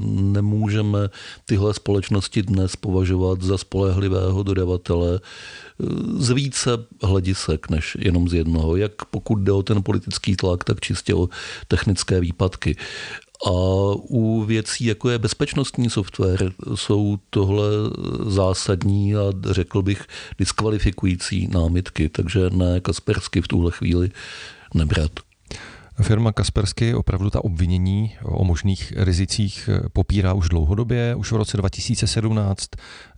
Nemůžeme 0.07 1.09
tyhle 1.45 1.73
společnosti 1.73 2.43
dnes 2.43 2.75
považovat 2.75 3.41
za 3.41 3.57
spolehlivého 3.57 4.43
dodavatele 4.43 4.68
z 6.17 6.29
více 6.29 6.69
hledisek 7.03 7.69
než 7.69 7.97
jenom 7.99 8.29
z 8.29 8.33
jednoho, 8.33 8.75
jak 8.75 9.05
pokud 9.05 9.35
jde 9.35 9.51
o 9.51 9.63
ten 9.63 9.83
politický 9.83 10.35
tlak, 10.35 10.63
tak 10.63 10.79
čistě 10.79 11.15
o 11.15 11.29
technické 11.67 12.19
výpadky. 12.19 12.75
A 13.45 13.51
u 13.95 14.43
věcí, 14.43 14.85
jako 14.85 15.09
je 15.09 15.19
bezpečnostní 15.19 15.89
software, 15.89 16.51
jsou 16.75 17.17
tohle 17.29 17.65
zásadní 18.27 19.15
a 19.15 19.19
řekl 19.51 19.81
bych 19.81 20.07
diskvalifikující 20.39 21.47
námitky, 21.47 22.09
takže 22.09 22.49
ne 22.49 22.79
Kaspersky 22.79 23.41
v 23.41 23.47
tuhle 23.47 23.71
chvíli 23.71 24.11
nebrat. 24.73 25.11
Firma 26.01 26.31
Kaspersky 26.31 26.93
opravdu 26.93 27.29
ta 27.29 27.43
obvinění 27.43 28.15
o 28.23 28.43
možných 28.43 28.93
rizicích 28.95 29.69
popírá 29.93 30.33
už 30.33 30.49
dlouhodobě. 30.49 31.15
Už 31.15 31.31
v 31.31 31.35
roce 31.35 31.57
2017 31.57 32.67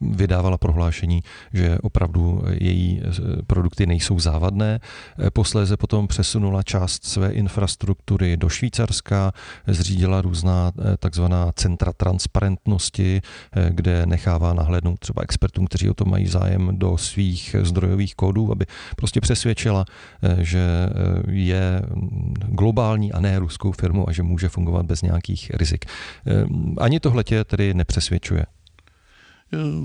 vydávala 0.01 0.57
prohlášení, 0.57 1.23
že 1.53 1.77
opravdu 1.81 2.43
její 2.51 3.01
produkty 3.47 3.85
nejsou 3.85 4.19
závadné. 4.19 4.79
Posléze 5.33 5.77
potom 5.77 6.07
přesunula 6.07 6.63
část 6.63 7.05
své 7.05 7.31
infrastruktury 7.31 8.37
do 8.37 8.49
Švýcarska, 8.49 9.31
zřídila 9.67 10.21
různá 10.21 10.71
takzvaná 10.99 11.51
centra 11.55 11.93
transparentnosti, 11.93 13.21
kde 13.69 14.05
nechává 14.05 14.53
nahlédnout 14.53 14.99
třeba 14.99 15.21
expertům, 15.23 15.67
kteří 15.67 15.89
o 15.89 15.93
tom 15.93 16.09
mají 16.09 16.27
zájem 16.27 16.69
do 16.71 16.97
svých 16.97 17.55
zdrojových 17.61 18.15
kódů, 18.15 18.51
aby 18.51 18.65
prostě 18.95 19.21
přesvědčila, 19.21 19.85
že 20.37 20.89
je 21.27 21.81
globální 22.51 23.11
a 23.11 23.19
ne 23.19 23.39
ruskou 23.39 23.71
firmu 23.71 24.09
a 24.09 24.11
že 24.11 24.23
může 24.23 24.49
fungovat 24.49 24.85
bez 24.85 25.01
nějakých 25.01 25.51
rizik. 25.53 25.85
Ehm, 26.25 26.75
ani 26.77 26.99
tohle 26.99 27.23
tě 27.23 27.43
tedy 27.43 27.73
nepřesvědčuje. 27.73 28.45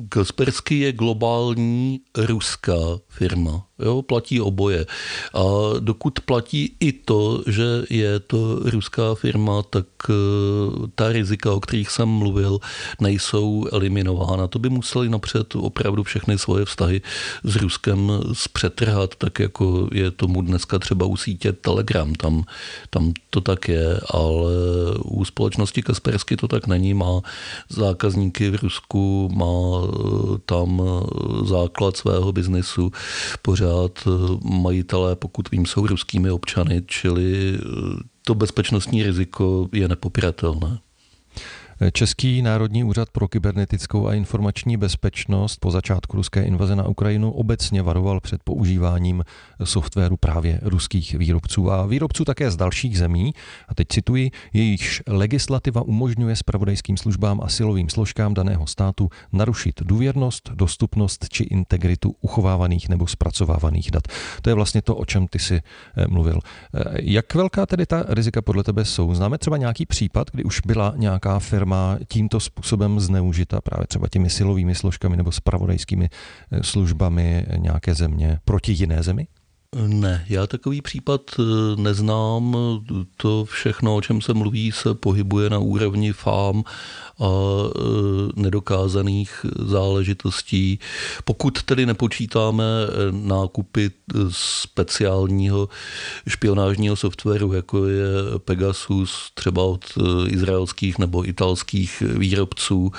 Kaspersky 0.08 0.78
je 0.78 0.92
globální 0.92 2.00
ruská 2.16 2.98
firma. 3.08 3.66
Jo, 3.78 4.02
platí 4.02 4.40
oboje. 4.40 4.86
A 5.34 5.42
dokud 5.80 6.20
platí 6.20 6.76
i 6.80 6.92
to, 6.92 7.42
že 7.46 7.64
je 7.90 8.20
to 8.20 8.60
ruská 8.64 9.14
firma, 9.14 9.62
tak 9.62 9.86
eh, 10.10 10.12
ta 10.94 11.12
rizika, 11.12 11.52
o 11.52 11.60
kterých 11.60 11.90
jsem 11.90 12.08
mluvil, 12.08 12.58
nejsou 13.00 13.66
eliminována. 13.72 14.46
To 14.46 14.58
by 14.58 14.68
museli 14.68 15.08
napřed 15.08 15.56
opravdu 15.56 16.02
všechny 16.02 16.38
svoje 16.38 16.64
vztahy 16.64 17.00
s 17.44 17.56
Ruskem 17.56 18.12
zpřetrhat, 18.32 19.14
tak 19.14 19.38
jako 19.38 19.88
je 19.92 20.10
tomu 20.10 20.42
dneska 20.42 20.78
třeba 20.78 21.06
u 21.06 21.16
sítě 21.16 21.52
Telegram. 21.52 22.14
Tam, 22.14 22.44
tam 22.90 23.12
to 23.30 23.40
tak 23.40 23.68
je, 23.68 24.00
ale 24.10 24.52
u 25.04 25.24
společnosti 25.24 25.82
Kaspersky 25.82 26.36
to 26.36 26.48
tak 26.48 26.66
není. 26.66 26.94
Má 26.94 27.20
zákazníky 27.68 28.50
v 28.50 28.62
Rusku, 28.62 29.30
má 29.34 29.55
tam 30.44 30.82
eh, 30.82 31.46
základ 31.46 31.96
svého 31.96 32.32
biznesu 32.32 32.92
pořád 33.42 33.92
eh, 34.06 34.10
majitelé, 34.42 35.16
pokud 35.16 35.50
vím, 35.50 35.66
jsou 35.66 35.86
ruskými 35.86 36.30
občany, 36.30 36.82
čili 36.86 37.54
eh, 37.54 37.60
to 38.24 38.34
bezpečnostní 38.34 39.02
riziko 39.02 39.68
je 39.72 39.88
nepopiratelné. 39.88 40.78
Český 41.92 42.42
národní 42.42 42.84
úřad 42.84 43.10
pro 43.10 43.28
kybernetickou 43.28 44.08
a 44.08 44.14
informační 44.14 44.76
bezpečnost 44.76 45.56
po 45.60 45.70
začátku 45.70 46.16
ruské 46.16 46.42
invaze 46.42 46.76
na 46.76 46.88
Ukrajinu 46.88 47.30
obecně 47.30 47.82
varoval 47.82 48.20
před 48.20 48.42
používáním 48.42 49.24
softwaru 49.64 50.16
právě 50.16 50.60
ruských 50.62 51.14
výrobců 51.14 51.72
a 51.72 51.86
výrobců 51.86 52.24
také 52.24 52.50
z 52.50 52.56
dalších 52.56 52.98
zemí. 52.98 53.34
A 53.68 53.74
teď 53.74 53.88
cituji, 53.88 54.30
jejichž 54.52 55.02
legislativa 55.06 55.82
umožňuje 55.82 56.36
spravodajským 56.36 56.96
službám 56.96 57.40
a 57.42 57.48
silovým 57.48 57.88
složkám 57.88 58.34
daného 58.34 58.66
státu 58.66 59.08
narušit 59.32 59.80
důvěrnost, 59.82 60.50
dostupnost 60.54 61.26
či 61.28 61.42
integritu 61.42 62.14
uchovávaných 62.20 62.88
nebo 62.88 63.06
zpracovávaných 63.06 63.90
dat. 63.90 64.02
To 64.42 64.50
je 64.50 64.54
vlastně 64.54 64.82
to, 64.82 64.96
o 64.96 65.04
čem 65.04 65.26
ty 65.28 65.38
si 65.38 65.54
eh, 65.56 66.06
mluvil. 66.08 66.40
Eh, 66.74 66.84
jak 67.02 67.34
velká 67.34 67.66
tedy 67.66 67.86
ta 67.86 68.04
rizika 68.08 68.42
podle 68.42 68.64
tebe 68.64 68.84
jsou? 68.84 69.14
Známe 69.14 69.38
třeba 69.38 69.56
nějaký 69.56 69.86
případ, 69.86 70.30
kdy 70.32 70.44
už 70.44 70.60
byla 70.60 70.92
nějaká 70.96 71.38
firma 71.38 71.65
firma 71.66 71.98
tímto 72.08 72.40
způsobem 72.40 73.00
zneužita 73.00 73.60
právě 73.60 73.86
třeba 73.86 74.08
těmi 74.08 74.30
silovými 74.30 74.74
složkami 74.74 75.16
nebo 75.16 75.32
spravodajskými 75.32 76.08
eh, 76.52 76.62
službami 76.62 77.46
nějaké 77.56 77.94
země 77.94 78.38
proti 78.44 78.72
jiné 78.72 79.02
zemi? 79.02 79.26
Ne, 79.86 80.24
já 80.28 80.46
takový 80.46 80.82
případ 80.82 81.20
eh, 81.38 81.42
neznám. 81.76 82.56
To 83.16 83.44
všechno, 83.44 83.96
o 83.96 84.00
čem 84.00 84.20
se 84.20 84.34
mluví, 84.34 84.72
se 84.72 84.94
pohybuje 84.94 85.50
na 85.50 85.58
úrovni 85.58 86.12
fám 86.12 86.64
a 87.20 87.24
eh, 87.24 87.80
nedokázaných 88.36 89.46
záležitostí. 89.58 90.78
Pokud 91.24 91.62
tedy 91.62 91.86
nepočítáme 91.86 92.64
eh, 92.64 92.92
nákupy 93.12 93.90
speciálního 94.30 95.68
špionážního 96.28 96.96
softwaru, 96.96 97.52
jako 97.52 97.86
je 97.86 98.06
Pegasus, 98.38 99.30
třeba 99.34 99.62
od 99.62 99.84
izraelských 100.26 100.98
nebo 100.98 101.28
italských 101.28 102.02
výrobců, 102.06 102.92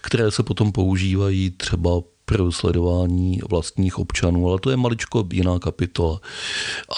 které 0.00 0.30
se 0.30 0.42
potom 0.42 0.72
používají 0.72 1.50
třeba 1.50 1.90
pro 2.24 2.52
sledování 2.52 3.40
vlastních 3.50 3.98
občanů, 3.98 4.48
ale 4.48 4.58
to 4.60 4.70
je 4.70 4.76
maličko 4.76 5.26
jiná 5.32 5.58
kapitola. 5.58 6.20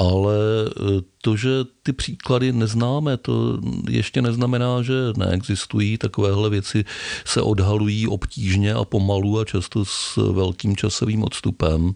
Ale 0.01 0.37
e, 0.67 1.03
to, 1.23 1.37
že 1.37 1.51
ty 1.83 1.93
příklady 1.93 2.53
neznáme, 2.53 3.17
to 3.17 3.59
ještě 3.91 4.23
neznamená, 4.23 4.83
že 4.83 4.95
neexistují. 5.17 5.99
Takovéhle 5.99 6.51
věci 6.51 6.85
se 7.25 7.43
odhalují 7.43 8.09
obtížně 8.09 8.75
a 8.75 8.85
pomalu 8.85 9.39
a 9.39 9.45
často 9.45 9.85
s 9.85 10.17
velkým 10.17 10.77
časovým 10.77 11.23
odstupem. 11.23 11.95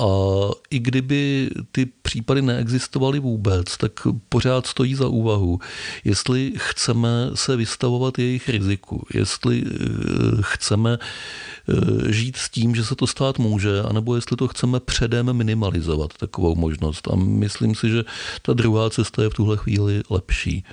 A 0.00 0.04
i 0.70 0.78
kdyby 0.78 1.50
ty 1.72 1.86
případy 1.86 2.42
neexistovaly 2.42 3.18
vůbec, 3.18 3.76
tak 3.76 3.92
pořád 4.28 4.66
stojí 4.66 4.94
za 4.94 5.08
úvahu, 5.08 5.60
jestli 6.04 6.52
chceme 6.56 7.30
se 7.34 7.56
vystavovat 7.56 8.18
jejich 8.18 8.48
riziku, 8.48 9.06
jestli 9.14 9.62
e, 9.62 9.64
chceme 10.40 10.98
Eh, 11.68 12.12
žít 12.12 12.36
s 12.36 12.48
tím, 12.50 12.74
že 12.74 12.84
se 12.84 12.94
to 12.94 13.06
stát 13.06 13.38
může, 13.38 13.82
anebo 13.82 14.16
jestli 14.16 14.36
to 14.36 14.48
chceme 14.48 14.80
předem 14.80 15.32
minimalizovat, 15.32 16.16
takovou 16.16 16.54
možnost. 16.54 17.08
A 17.12 17.16
myslím 17.16 17.74
si, 17.74 17.90
že 17.90 18.04
ta 18.42 18.52
druhá 18.52 18.90
cesta 18.90 19.22
je 19.22 19.30
v 19.30 19.34
tuhle 19.34 19.56
chvíli 19.56 20.02
lepší. 20.10 20.64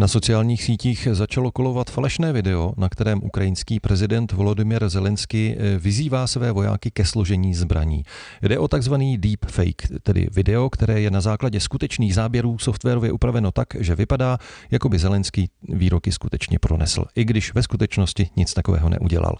Na 0.00 0.08
sociálních 0.08 0.62
sítích 0.62 1.08
začalo 1.12 1.50
kolovat 1.50 1.90
falešné 1.90 2.32
video, 2.32 2.72
na 2.76 2.88
kterém 2.88 3.20
ukrajinský 3.22 3.80
prezident 3.80 4.32
Volodymyr 4.32 4.88
Zelensky 4.88 5.56
eh, 5.58 5.78
vyzývá 5.78 6.26
své 6.26 6.52
vojáky 6.52 6.90
ke 6.90 7.04
složení 7.04 7.54
zbraní. 7.54 8.02
Jde 8.42 8.58
o 8.58 8.68
takzvaný 8.68 9.18
deepfake, 9.18 9.82
tedy 10.02 10.26
video, 10.32 10.70
které 10.70 11.00
je 11.00 11.10
na 11.10 11.20
základě 11.20 11.60
skutečných 11.60 12.14
záběrů 12.14 12.58
softwarově 12.58 13.12
upraveno 13.12 13.52
tak, 13.52 13.68
že 13.78 13.94
vypadá, 13.94 14.38
jako 14.70 14.88
by 14.88 14.98
Zelenský 14.98 15.50
výroky 15.68 16.12
skutečně 16.12 16.58
pronesl, 16.58 17.04
i 17.14 17.24
když 17.24 17.54
ve 17.54 17.62
skutečnosti 17.62 18.30
nic 18.36 18.54
takového 18.54 18.88
neudělal. 18.88 19.36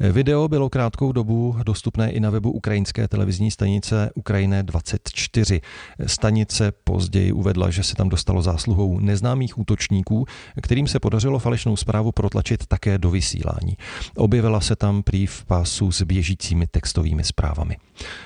Eh, 0.00 0.12
video 0.12 0.48
bylo 0.48 0.70
krátkou 0.70 1.12
dobu 1.12 1.56
dostupné 1.66 2.10
i 2.12 2.20
na 2.20 2.30
webu 2.30 2.50
ukrajinské 2.50 3.08
televizní 3.08 3.50
stanice 3.50 4.10
Ukrajine 4.14 4.62
24. 4.62 5.60
Stanice 6.06 6.72
později 6.84 7.32
uvedla, 7.32 7.70
že 7.70 7.82
se 7.82 7.94
tam 7.94 8.08
dostalo 8.08 8.42
zásluhou 8.42 8.98
neznámých 8.98 9.58
útočníků 9.58 10.03
úředníků, 10.10 10.26
kterým 10.62 10.86
se 10.86 11.00
podařilo 11.00 11.38
falešnou 11.38 11.76
zprávu 11.76 12.12
protlačit 12.12 12.66
také 12.66 12.98
do 12.98 13.10
vysílání. 13.10 13.76
Objevila 14.16 14.60
se 14.60 14.76
tam 14.76 15.02
prý 15.02 15.26
v 15.26 15.44
pásu 15.44 15.92
s 15.92 16.02
běžícími 16.02 16.66
textovými 16.66 17.24
zprávami. 17.24 17.76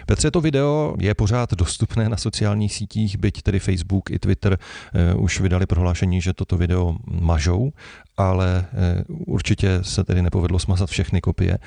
Petře, 0.07 0.31
to 0.31 0.41
video 0.41 0.95
je 1.01 1.15
pořád 1.15 1.55
dostupné 1.55 2.09
na 2.09 2.17
sociálních 2.17 2.75
sítích, 2.75 3.19
byť 3.19 3.43
tedy 3.43 3.59
Facebook 3.59 4.11
i 4.11 4.19
Twitter 4.19 4.59
eh, 4.59 5.15
už 5.15 5.41
vydali 5.41 5.67
prohlášení, 5.67 6.21
že 6.21 6.33
toto 6.33 6.57
video 6.57 6.97
mažou 7.07 7.73
ale 8.19 8.67
eh, 8.73 9.05
určitě 9.09 9.79
se 9.83 10.05
tedy 10.05 10.23
nepovedlo 10.23 10.59
smazat 10.59 10.91
všechny 10.91 11.21
kopie. 11.21 11.59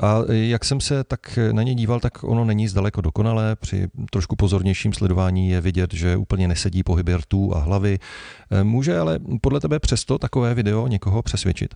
A 0.00 0.18
jak 0.28 0.64
jsem 0.64 0.80
se 0.80 1.04
tak 1.04 1.38
na 1.52 1.62
ně 1.62 1.74
díval, 1.74 2.00
tak 2.00 2.24
ono 2.24 2.44
není 2.44 2.68
zdaleko 2.68 3.00
dokonalé. 3.00 3.56
Při 3.56 3.88
trošku 4.10 4.36
pozornějším 4.36 4.92
sledování 4.92 5.48
je 5.48 5.60
vidět, 5.60 5.94
že 5.94 6.16
úplně 6.16 6.48
nesedí 6.48 6.82
pohyby 6.82 7.16
rtů 7.16 7.56
a 7.56 7.58
hlavy. 7.58 7.98
Eh, 8.50 8.64
může 8.64 8.98
ale 8.98 9.18
podle 9.40 9.60
tebe 9.60 9.78
přesto 9.78 10.18
takové 10.18 10.54
video 10.54 10.86
někoho 10.86 11.22
přesvědčit? 11.22 11.74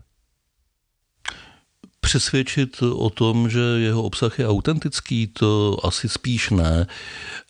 Přesvědčit 2.05 2.83
o 2.83 3.11
tom, 3.11 3.51
že 3.51 3.61
jeho 3.61 4.03
obsah 4.03 4.39
je 4.39 4.49
autentický, 4.49 5.27
to 5.27 5.77
asi 5.85 6.09
spíš 6.09 6.51
ne, 6.51 6.87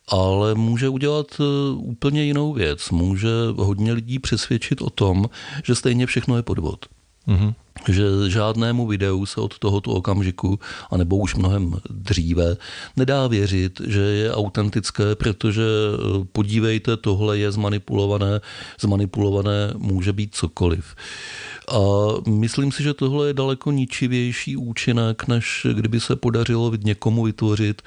ale 0.09 0.55
může 0.55 0.89
udělat 0.89 1.27
e, 1.41 1.45
úplně 1.75 2.23
jinou 2.25 2.53
věc. 2.53 2.91
Může 2.91 3.31
hodně 3.57 3.93
lidí 3.93 4.19
přesvědčit 4.19 4.83
o 4.83 4.91
tom, 4.91 5.31
že 5.65 5.75
stejně 5.75 6.07
všechno 6.07 6.37
je 6.37 6.43
podvod. 6.43 6.87
Mm-hmm 7.29 7.55
že 7.89 8.05
žádnému 8.29 8.87
videu 8.87 9.27
se 9.27 9.41
od 9.41 9.59
tohoto 9.59 9.91
okamžiku, 9.91 10.59
anebo 10.91 11.17
už 11.17 11.35
mnohem 11.35 11.75
dříve, 11.91 12.57
nedá 12.97 13.27
věřit, 13.27 13.81
že 13.87 14.01
je 14.01 14.35
autentické, 14.35 15.15
protože 15.15 15.63
e, 15.63 16.25
podívejte, 16.33 16.97
tohle 16.97 17.39
je 17.39 17.53
zmanipulované, 17.53 18.41
zmanipulované 18.81 19.73
může 19.77 20.13
být 20.13 20.35
cokoliv. 20.35 20.95
A 21.69 21.79
myslím 22.29 22.73
si, 22.73 22.83
že 22.83 22.95
tohle 22.95 23.27
je 23.27 23.35
daleko 23.35 23.71
ničivější 23.71 24.57
účinek, 24.57 25.29
než 25.29 25.67
kdyby 25.73 26.01
se 26.01 26.17
podařilo 26.17 26.73
někomu 26.85 27.25
vytvořit 27.25 27.83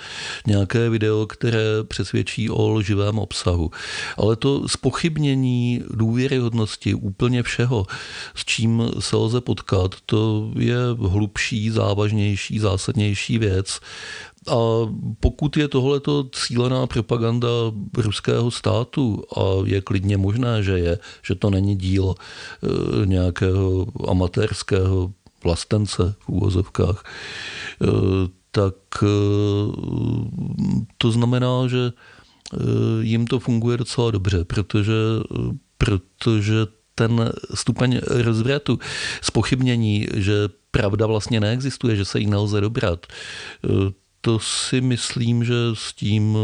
nějaké 0.47 0.89
video, 0.89 1.27
které 1.27 1.83
přesvědčí 1.87 2.49
o 2.49 2.69
lživém 2.69 3.19
obsahu. 3.19 3.71
Ale 4.17 4.35
to 4.35 4.67
spochybnění 4.67 5.83
důvěryhodnosti 5.89 6.93
úplně 6.93 7.43
všeho, 7.43 7.85
s 8.35 8.45
čím 8.45 8.83
se 8.99 9.15
lze 9.15 9.41
potkat, 9.41 9.95
to 10.05 10.51
je 10.59 10.77
hlubší, 10.99 11.69
závažnější, 11.69 12.59
zásadnější 12.59 13.37
věc. 13.37 13.79
A 14.47 14.57
pokud 15.19 15.57
je 15.57 15.67
tohleto 15.67 16.29
cílená 16.33 16.87
propaganda 16.87 17.47
ruského 17.97 18.51
státu, 18.51 19.23
a 19.37 19.41
je 19.65 19.81
klidně 19.81 20.17
možné, 20.17 20.63
že 20.63 20.79
je, 20.79 20.99
že 21.23 21.35
to 21.35 21.49
není 21.49 21.75
dílo 21.75 22.15
e, 22.15 23.05
nějakého 23.05 23.87
amatérského 24.07 25.11
vlastence 25.43 26.15
v 26.19 26.29
úvozovkách, 26.29 27.03
e, 27.03 27.87
tak 28.51 28.75
e, 29.03 29.07
to 30.97 31.11
znamená, 31.11 31.67
že 31.67 31.91
jim 33.01 33.27
to 33.27 33.39
funguje 33.39 33.77
docela 33.77 34.11
dobře, 34.11 34.45
protože, 34.45 34.93
protože 35.77 36.65
ten 36.95 37.31
stupeň 37.53 37.99
rozvratu, 38.07 38.79
spochybnění, 39.21 40.07
že 40.13 40.33
pravda 40.71 41.05
vlastně 41.05 41.39
neexistuje, 41.39 41.95
že 41.95 42.05
se 42.05 42.19
jí 42.19 42.27
nelze 42.27 42.61
dobrat, 42.61 43.07
to 44.25 44.39
si 44.39 44.81
myslím, 44.81 45.43
že 45.43 45.53
s 45.73 45.93
tím 45.93 46.37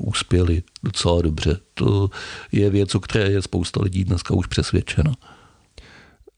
uspěli 0.00 0.62
docela 0.82 1.22
dobře. 1.22 1.58
To 1.74 2.10
je 2.52 2.70
věc, 2.70 2.94
o 2.94 3.00
které 3.00 3.30
je 3.30 3.42
spousta 3.42 3.82
lidí 3.82 4.04
dneska 4.04 4.34
už 4.34 4.46
přesvědčena. 4.46 5.14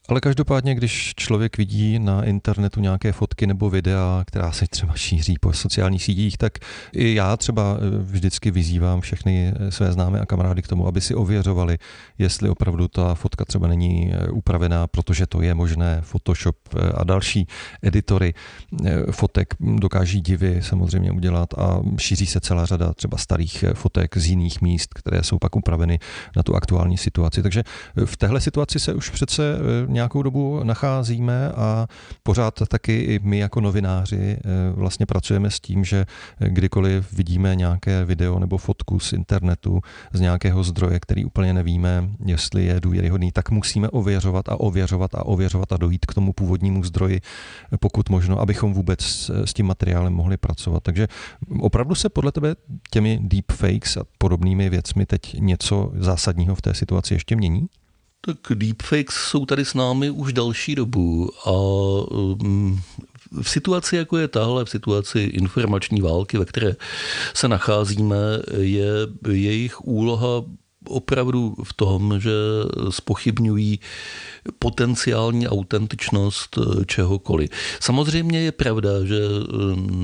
Ale 0.09 0.21
každopádně, 0.21 0.75
když 0.75 1.15
člověk 1.17 1.59
vidí 1.59 1.99
na 1.99 2.25
internetu 2.25 2.81
nějaké 2.81 3.13
fotky 3.13 3.47
nebo 3.47 3.71
videa, 3.71 4.25
která 4.27 4.53
se 4.53 4.67
třeba 4.67 4.95
šíří 4.95 5.37
po 5.41 5.53
sociálních 5.53 6.05
sítích, 6.05 6.39
tak 6.39 6.53
i 6.93 7.15
já 7.15 7.37
třeba 7.37 7.77
eh, 7.77 7.99
vždycky 7.99 8.51
vyzývám 8.51 9.01
všechny 9.01 9.53
eh, 9.57 9.71
své 9.71 9.93
známé 9.93 10.21
a 10.21 10.27
kamarády 10.27 10.63
k 10.63 10.69
tomu, 10.69 10.87
aby 10.87 11.01
si 11.01 11.15
ověřovali, 11.15 11.79
jestli 12.19 12.49
opravdu 12.49 12.89
ta 12.89 13.15
fotka 13.15 13.45
třeba 13.45 13.69
není 13.69 14.13
eh, 14.13 14.29
upravená, 14.29 14.87
protože 14.87 15.27
to 15.27 15.43
je 15.43 15.55
možné. 15.55 16.01
Photoshop 16.03 16.57
a 16.95 17.05
další 17.05 17.47
editory 17.83 18.35
fotek 19.11 19.55
dokáží 19.61 20.21
divy 20.21 20.63
samozřejmě 20.63 21.13
udělat 21.13 21.55
a 21.59 21.81
šíří 21.99 22.27
se 22.27 22.41
celá 22.41 22.67
řada 22.67 22.95
třeba 22.95 23.19
starých 23.19 23.65
fotek 23.75 24.17
z 24.17 24.27
jiných 24.27 24.63
míst, 24.63 24.95
které 24.95 25.23
jsou 25.23 25.39
pak 25.39 25.57
upraveny 25.57 25.99
na 26.37 26.43
tu 26.43 26.57
aktuální 26.57 26.97
situaci. 26.97 27.43
Takže 27.43 27.63
v 28.05 28.17
téhle 28.17 28.41
situaci 28.41 28.81
se 28.81 28.95
už 28.95 29.11
přece 29.11 29.43
nějakou 29.95 30.23
dobu 30.23 30.61
nacházíme 30.63 31.53
a 31.53 31.87
pořád 32.23 32.63
taky 32.69 32.99
i 32.99 33.21
my 33.23 33.39
jako 33.39 33.61
novináři 33.61 34.37
eh, 34.37 34.41
vlastně 34.75 35.07
pracujeme 35.07 35.51
s 35.51 35.61
tím, 35.61 35.85
že 35.85 36.07
kdykoliv 36.39 37.13
vidíme 37.13 37.57
nějaké 37.57 38.05
video 38.05 38.39
nebo 38.39 38.59
fotku 38.59 39.01
z 39.01 39.13
internetu 39.13 39.81
z 40.13 40.21
nějakého 40.21 40.65
zdroje, 40.65 41.01
který 41.01 41.25
úplně 41.25 41.53
nevíme, 41.53 42.09
jestli 42.27 42.65
je 42.65 42.81
důvěryhodný, 42.81 43.33
tak 43.33 43.51
musíme 43.51 43.89
ověřovat 43.89 44.49
a 44.49 44.61
ověřovat 44.61 45.15
a 45.15 45.27
ověřovat 45.27 45.73
a 45.73 45.77
dojít 45.77 46.07
k 46.07 46.15
tomu 46.15 46.33
původnímu 46.33 46.85
zdroji, 46.85 47.21
pokud 47.81 48.09
možno, 48.09 48.41
abychom 48.41 48.73
vůbec 48.73 49.31
s 49.45 49.55
tím 49.55 49.67
materiálem 49.67 50.13
mohli 50.13 50.37
pracovat. 50.37 50.83
Takže 50.83 51.09
opravdu 51.61 51.95
se 51.95 52.09
podle 52.09 52.33
tebe 52.33 52.55
těmi 52.91 53.19
deepfakes 53.23 53.97
a 53.97 54.03
podobnými 54.19 54.71
věcmi 54.71 55.07
teď 55.07 55.41
něco 55.41 55.93
zásadního 55.95 56.55
v 56.55 56.63
té 56.63 56.75
situaci 56.75 57.15
ještě 57.15 57.37
mění? 57.37 57.69
Tak 58.27 58.37
deepfakes 58.55 59.15
jsou 59.15 59.47
tady 59.47 59.65
s 59.65 59.75
námi 59.75 60.11
už 60.11 60.33
další 60.33 60.75
dobu 60.75 61.31
a 61.45 61.51
um, 61.51 62.81
v 63.43 63.51
situaci, 63.51 63.97
jako 63.97 64.19
je 64.19 64.29
tahle, 64.29 64.65
v 64.65 64.71
situaci 64.71 65.21
informační 65.21 66.01
války, 66.01 66.39
ve 66.39 66.45
které 66.45 66.77
se 67.35 67.49
nacházíme, 67.49 68.17
je 68.59 68.89
jejich 69.29 69.85
úloha 69.85 70.45
opravdu 70.89 71.55
v 71.65 71.73
tom, 71.73 72.21
že 72.21 72.33
spochybňují 72.91 73.81
potenciální 74.59 75.49
autentičnost 75.49 76.59
eh, 76.59 76.85
čehokoliv. 76.85 77.51
Samozřejmě 77.81 78.41
je 78.41 78.53
pravda, 78.53 79.05
že 79.05 79.17
eh, 79.17 79.47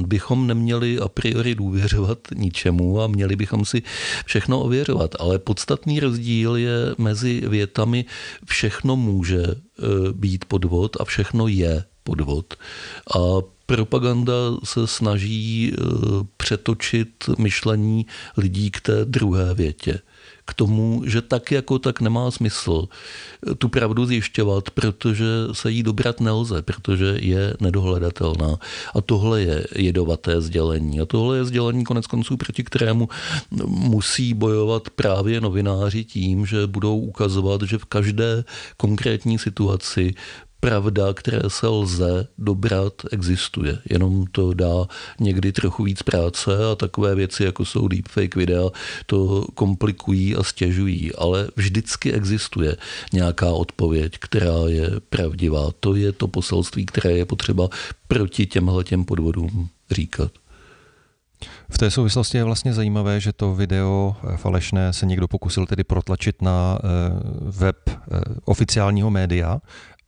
bychom 0.06 0.46
neměli 0.46 0.98
a 0.98 1.08
priori 1.08 1.54
důvěřovat 1.54 2.18
ničemu 2.34 3.00
a 3.00 3.06
měli 3.06 3.36
bychom 3.36 3.64
si 3.64 3.82
všechno 4.26 4.60
ověřovat, 4.60 5.14
ale 5.18 5.38
podstatný 5.38 6.00
rozdíl 6.00 6.56
je 6.56 6.76
mezi 6.98 7.42
větami 7.48 8.04
všechno 8.44 8.96
může 8.96 9.42
eh, 9.44 9.84
být 10.12 10.44
podvod 10.44 10.96
a 11.00 11.04
všechno 11.04 11.48
je 11.48 11.84
podvod. 12.02 12.54
A 13.16 13.18
propaganda 13.66 14.34
se 14.64 14.86
snaží 14.86 15.72
přetočit 16.36 17.08
myšlení 17.38 18.06
lidí 18.36 18.70
k 18.70 18.80
té 18.80 19.04
druhé 19.04 19.54
větě 19.54 20.00
k 20.50 20.54
tomu, 20.54 21.02
že 21.06 21.22
tak 21.22 21.52
jako 21.52 21.78
tak 21.78 22.00
nemá 22.00 22.30
smysl 22.30 22.88
tu 23.58 23.68
pravdu 23.68 24.06
zjišťovat, 24.06 24.70
protože 24.70 25.24
se 25.52 25.70
jí 25.70 25.82
dobrat 25.82 26.20
nelze, 26.20 26.62
protože 26.62 27.16
je 27.22 27.54
nedohledatelná. 27.60 28.58
A 28.94 29.00
tohle 29.00 29.42
je 29.42 29.66
jedovaté 29.76 30.40
sdělení. 30.40 31.00
A 31.00 31.06
tohle 31.06 31.36
je 31.36 31.44
sdělení 31.44 31.84
konec 31.84 32.06
konců, 32.06 32.36
proti 32.36 32.64
kterému 32.64 33.08
musí 33.66 34.34
bojovat 34.34 34.90
právě 34.90 35.40
novináři 35.40 36.04
tím, 36.04 36.46
že 36.46 36.66
budou 36.66 36.98
ukazovat, 36.98 37.62
že 37.62 37.78
v 37.78 37.84
každé 37.84 38.44
konkrétní 38.76 39.38
situaci 39.38 40.14
pravda, 40.60 41.14
které 41.14 41.40
se 41.48 41.66
lze 41.66 42.26
dobrat, 42.38 42.92
existuje. 43.12 43.78
Jenom 43.90 44.24
to 44.32 44.54
dá 44.54 44.86
někdy 45.20 45.52
trochu 45.52 45.84
víc 45.84 46.02
práce 46.02 46.50
a 46.72 46.74
takové 46.74 47.14
věci, 47.14 47.44
jako 47.44 47.64
jsou 47.64 47.88
deepfake 47.88 48.36
videa, 48.36 48.68
to 49.06 49.44
komplikují 49.54 50.36
a 50.36 50.42
stěžují. 50.42 51.14
Ale 51.14 51.48
vždycky 51.56 52.12
existuje 52.12 52.76
nějaká 53.12 53.50
odpověď, 53.50 54.12
která 54.18 54.58
je 54.66 54.90
pravdivá. 55.10 55.68
To 55.80 55.94
je 55.94 56.12
to 56.12 56.28
poselství, 56.28 56.86
které 56.86 57.12
je 57.12 57.24
potřeba 57.24 57.68
proti 58.08 58.46
těmhle 58.46 58.84
těm 58.84 59.04
podvodům 59.04 59.68
říkat. 59.90 60.32
V 61.70 61.78
té 61.78 61.90
souvislosti 61.90 62.36
je 62.36 62.44
vlastně 62.44 62.74
zajímavé, 62.74 63.20
že 63.20 63.32
to 63.32 63.54
video 63.54 64.16
falešné 64.36 64.92
se 64.92 65.06
někdo 65.06 65.28
pokusil 65.28 65.66
tedy 65.66 65.84
protlačit 65.84 66.42
na 66.42 66.78
eh, 66.78 66.88
web 67.40 67.76
eh, 67.88 68.20
oficiálního 68.44 69.10
média 69.10 69.60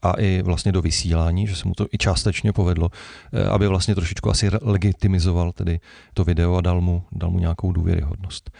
a 0.03 0.11
i 0.11 0.41
vlastně 0.41 0.71
do 0.71 0.81
vysílání, 0.81 1.47
že 1.47 1.55
se 1.55 1.67
mu 1.67 1.73
to 1.73 1.87
i 1.91 1.97
částečně 1.97 2.53
povedlo, 2.53 2.89
eh, 3.33 3.43
aby 3.43 3.67
vlastně 3.67 3.95
trošičku 3.95 4.29
asi 4.29 4.49
legitimizoval 4.61 5.51
tedy 5.51 5.79
to 6.13 6.23
video 6.23 6.55
a 6.55 6.61
dal 6.61 6.81
mu, 6.81 7.03
dal 7.11 7.31
mu 7.31 7.39
nějakou 7.39 7.71
důvěryhodnost. 7.71 8.51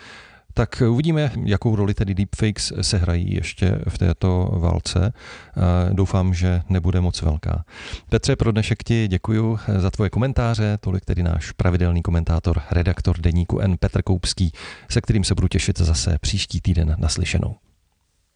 Tak 0.56 0.84
uvidíme, 0.90 1.32
jakou 1.46 1.76
roli 1.76 1.94
tedy 1.94 2.14
deepfakes 2.14 2.74
sehrají 2.82 3.36
ještě 3.36 3.80
v 3.90 3.98
této 3.98 4.50
válce. 4.54 5.14
Eh, 5.14 5.94
doufám, 5.94 6.34
že 6.34 6.62
nebude 6.70 7.02
moc 7.02 7.22
velká. 7.22 7.66
Petře, 8.10 8.36
pro 8.36 8.52
dnešek 8.52 8.84
ti 8.84 9.08
děkuji 9.08 9.58
za 9.78 9.92
tvoje 9.92 10.10
komentáře, 10.10 10.78
tolik 10.82 11.06
tedy 11.06 11.24
náš 11.24 11.52
pravidelný 11.52 12.02
komentátor, 12.02 12.62
redaktor 12.72 13.20
deníku 13.20 13.60
N. 13.60 13.78
Petr 13.78 14.02
Koupský, 14.02 14.52
se 14.90 15.02
kterým 15.02 15.24
se 15.24 15.36
budu 15.36 15.48
těšit 15.48 15.80
zase 15.80 16.18
příští 16.22 16.62
týden 16.62 16.96
naslyšenou. 17.00 17.56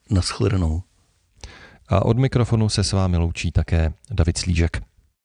Naschledanou. 0.09 0.81
A 1.89 2.05
od 2.05 2.17
mikrofonu 2.17 2.69
se 2.69 2.83
s 2.83 2.91
vámi 2.91 3.17
loučí 3.17 3.51
také 3.51 3.93
David 4.11 4.37
Slížek. 4.37 4.81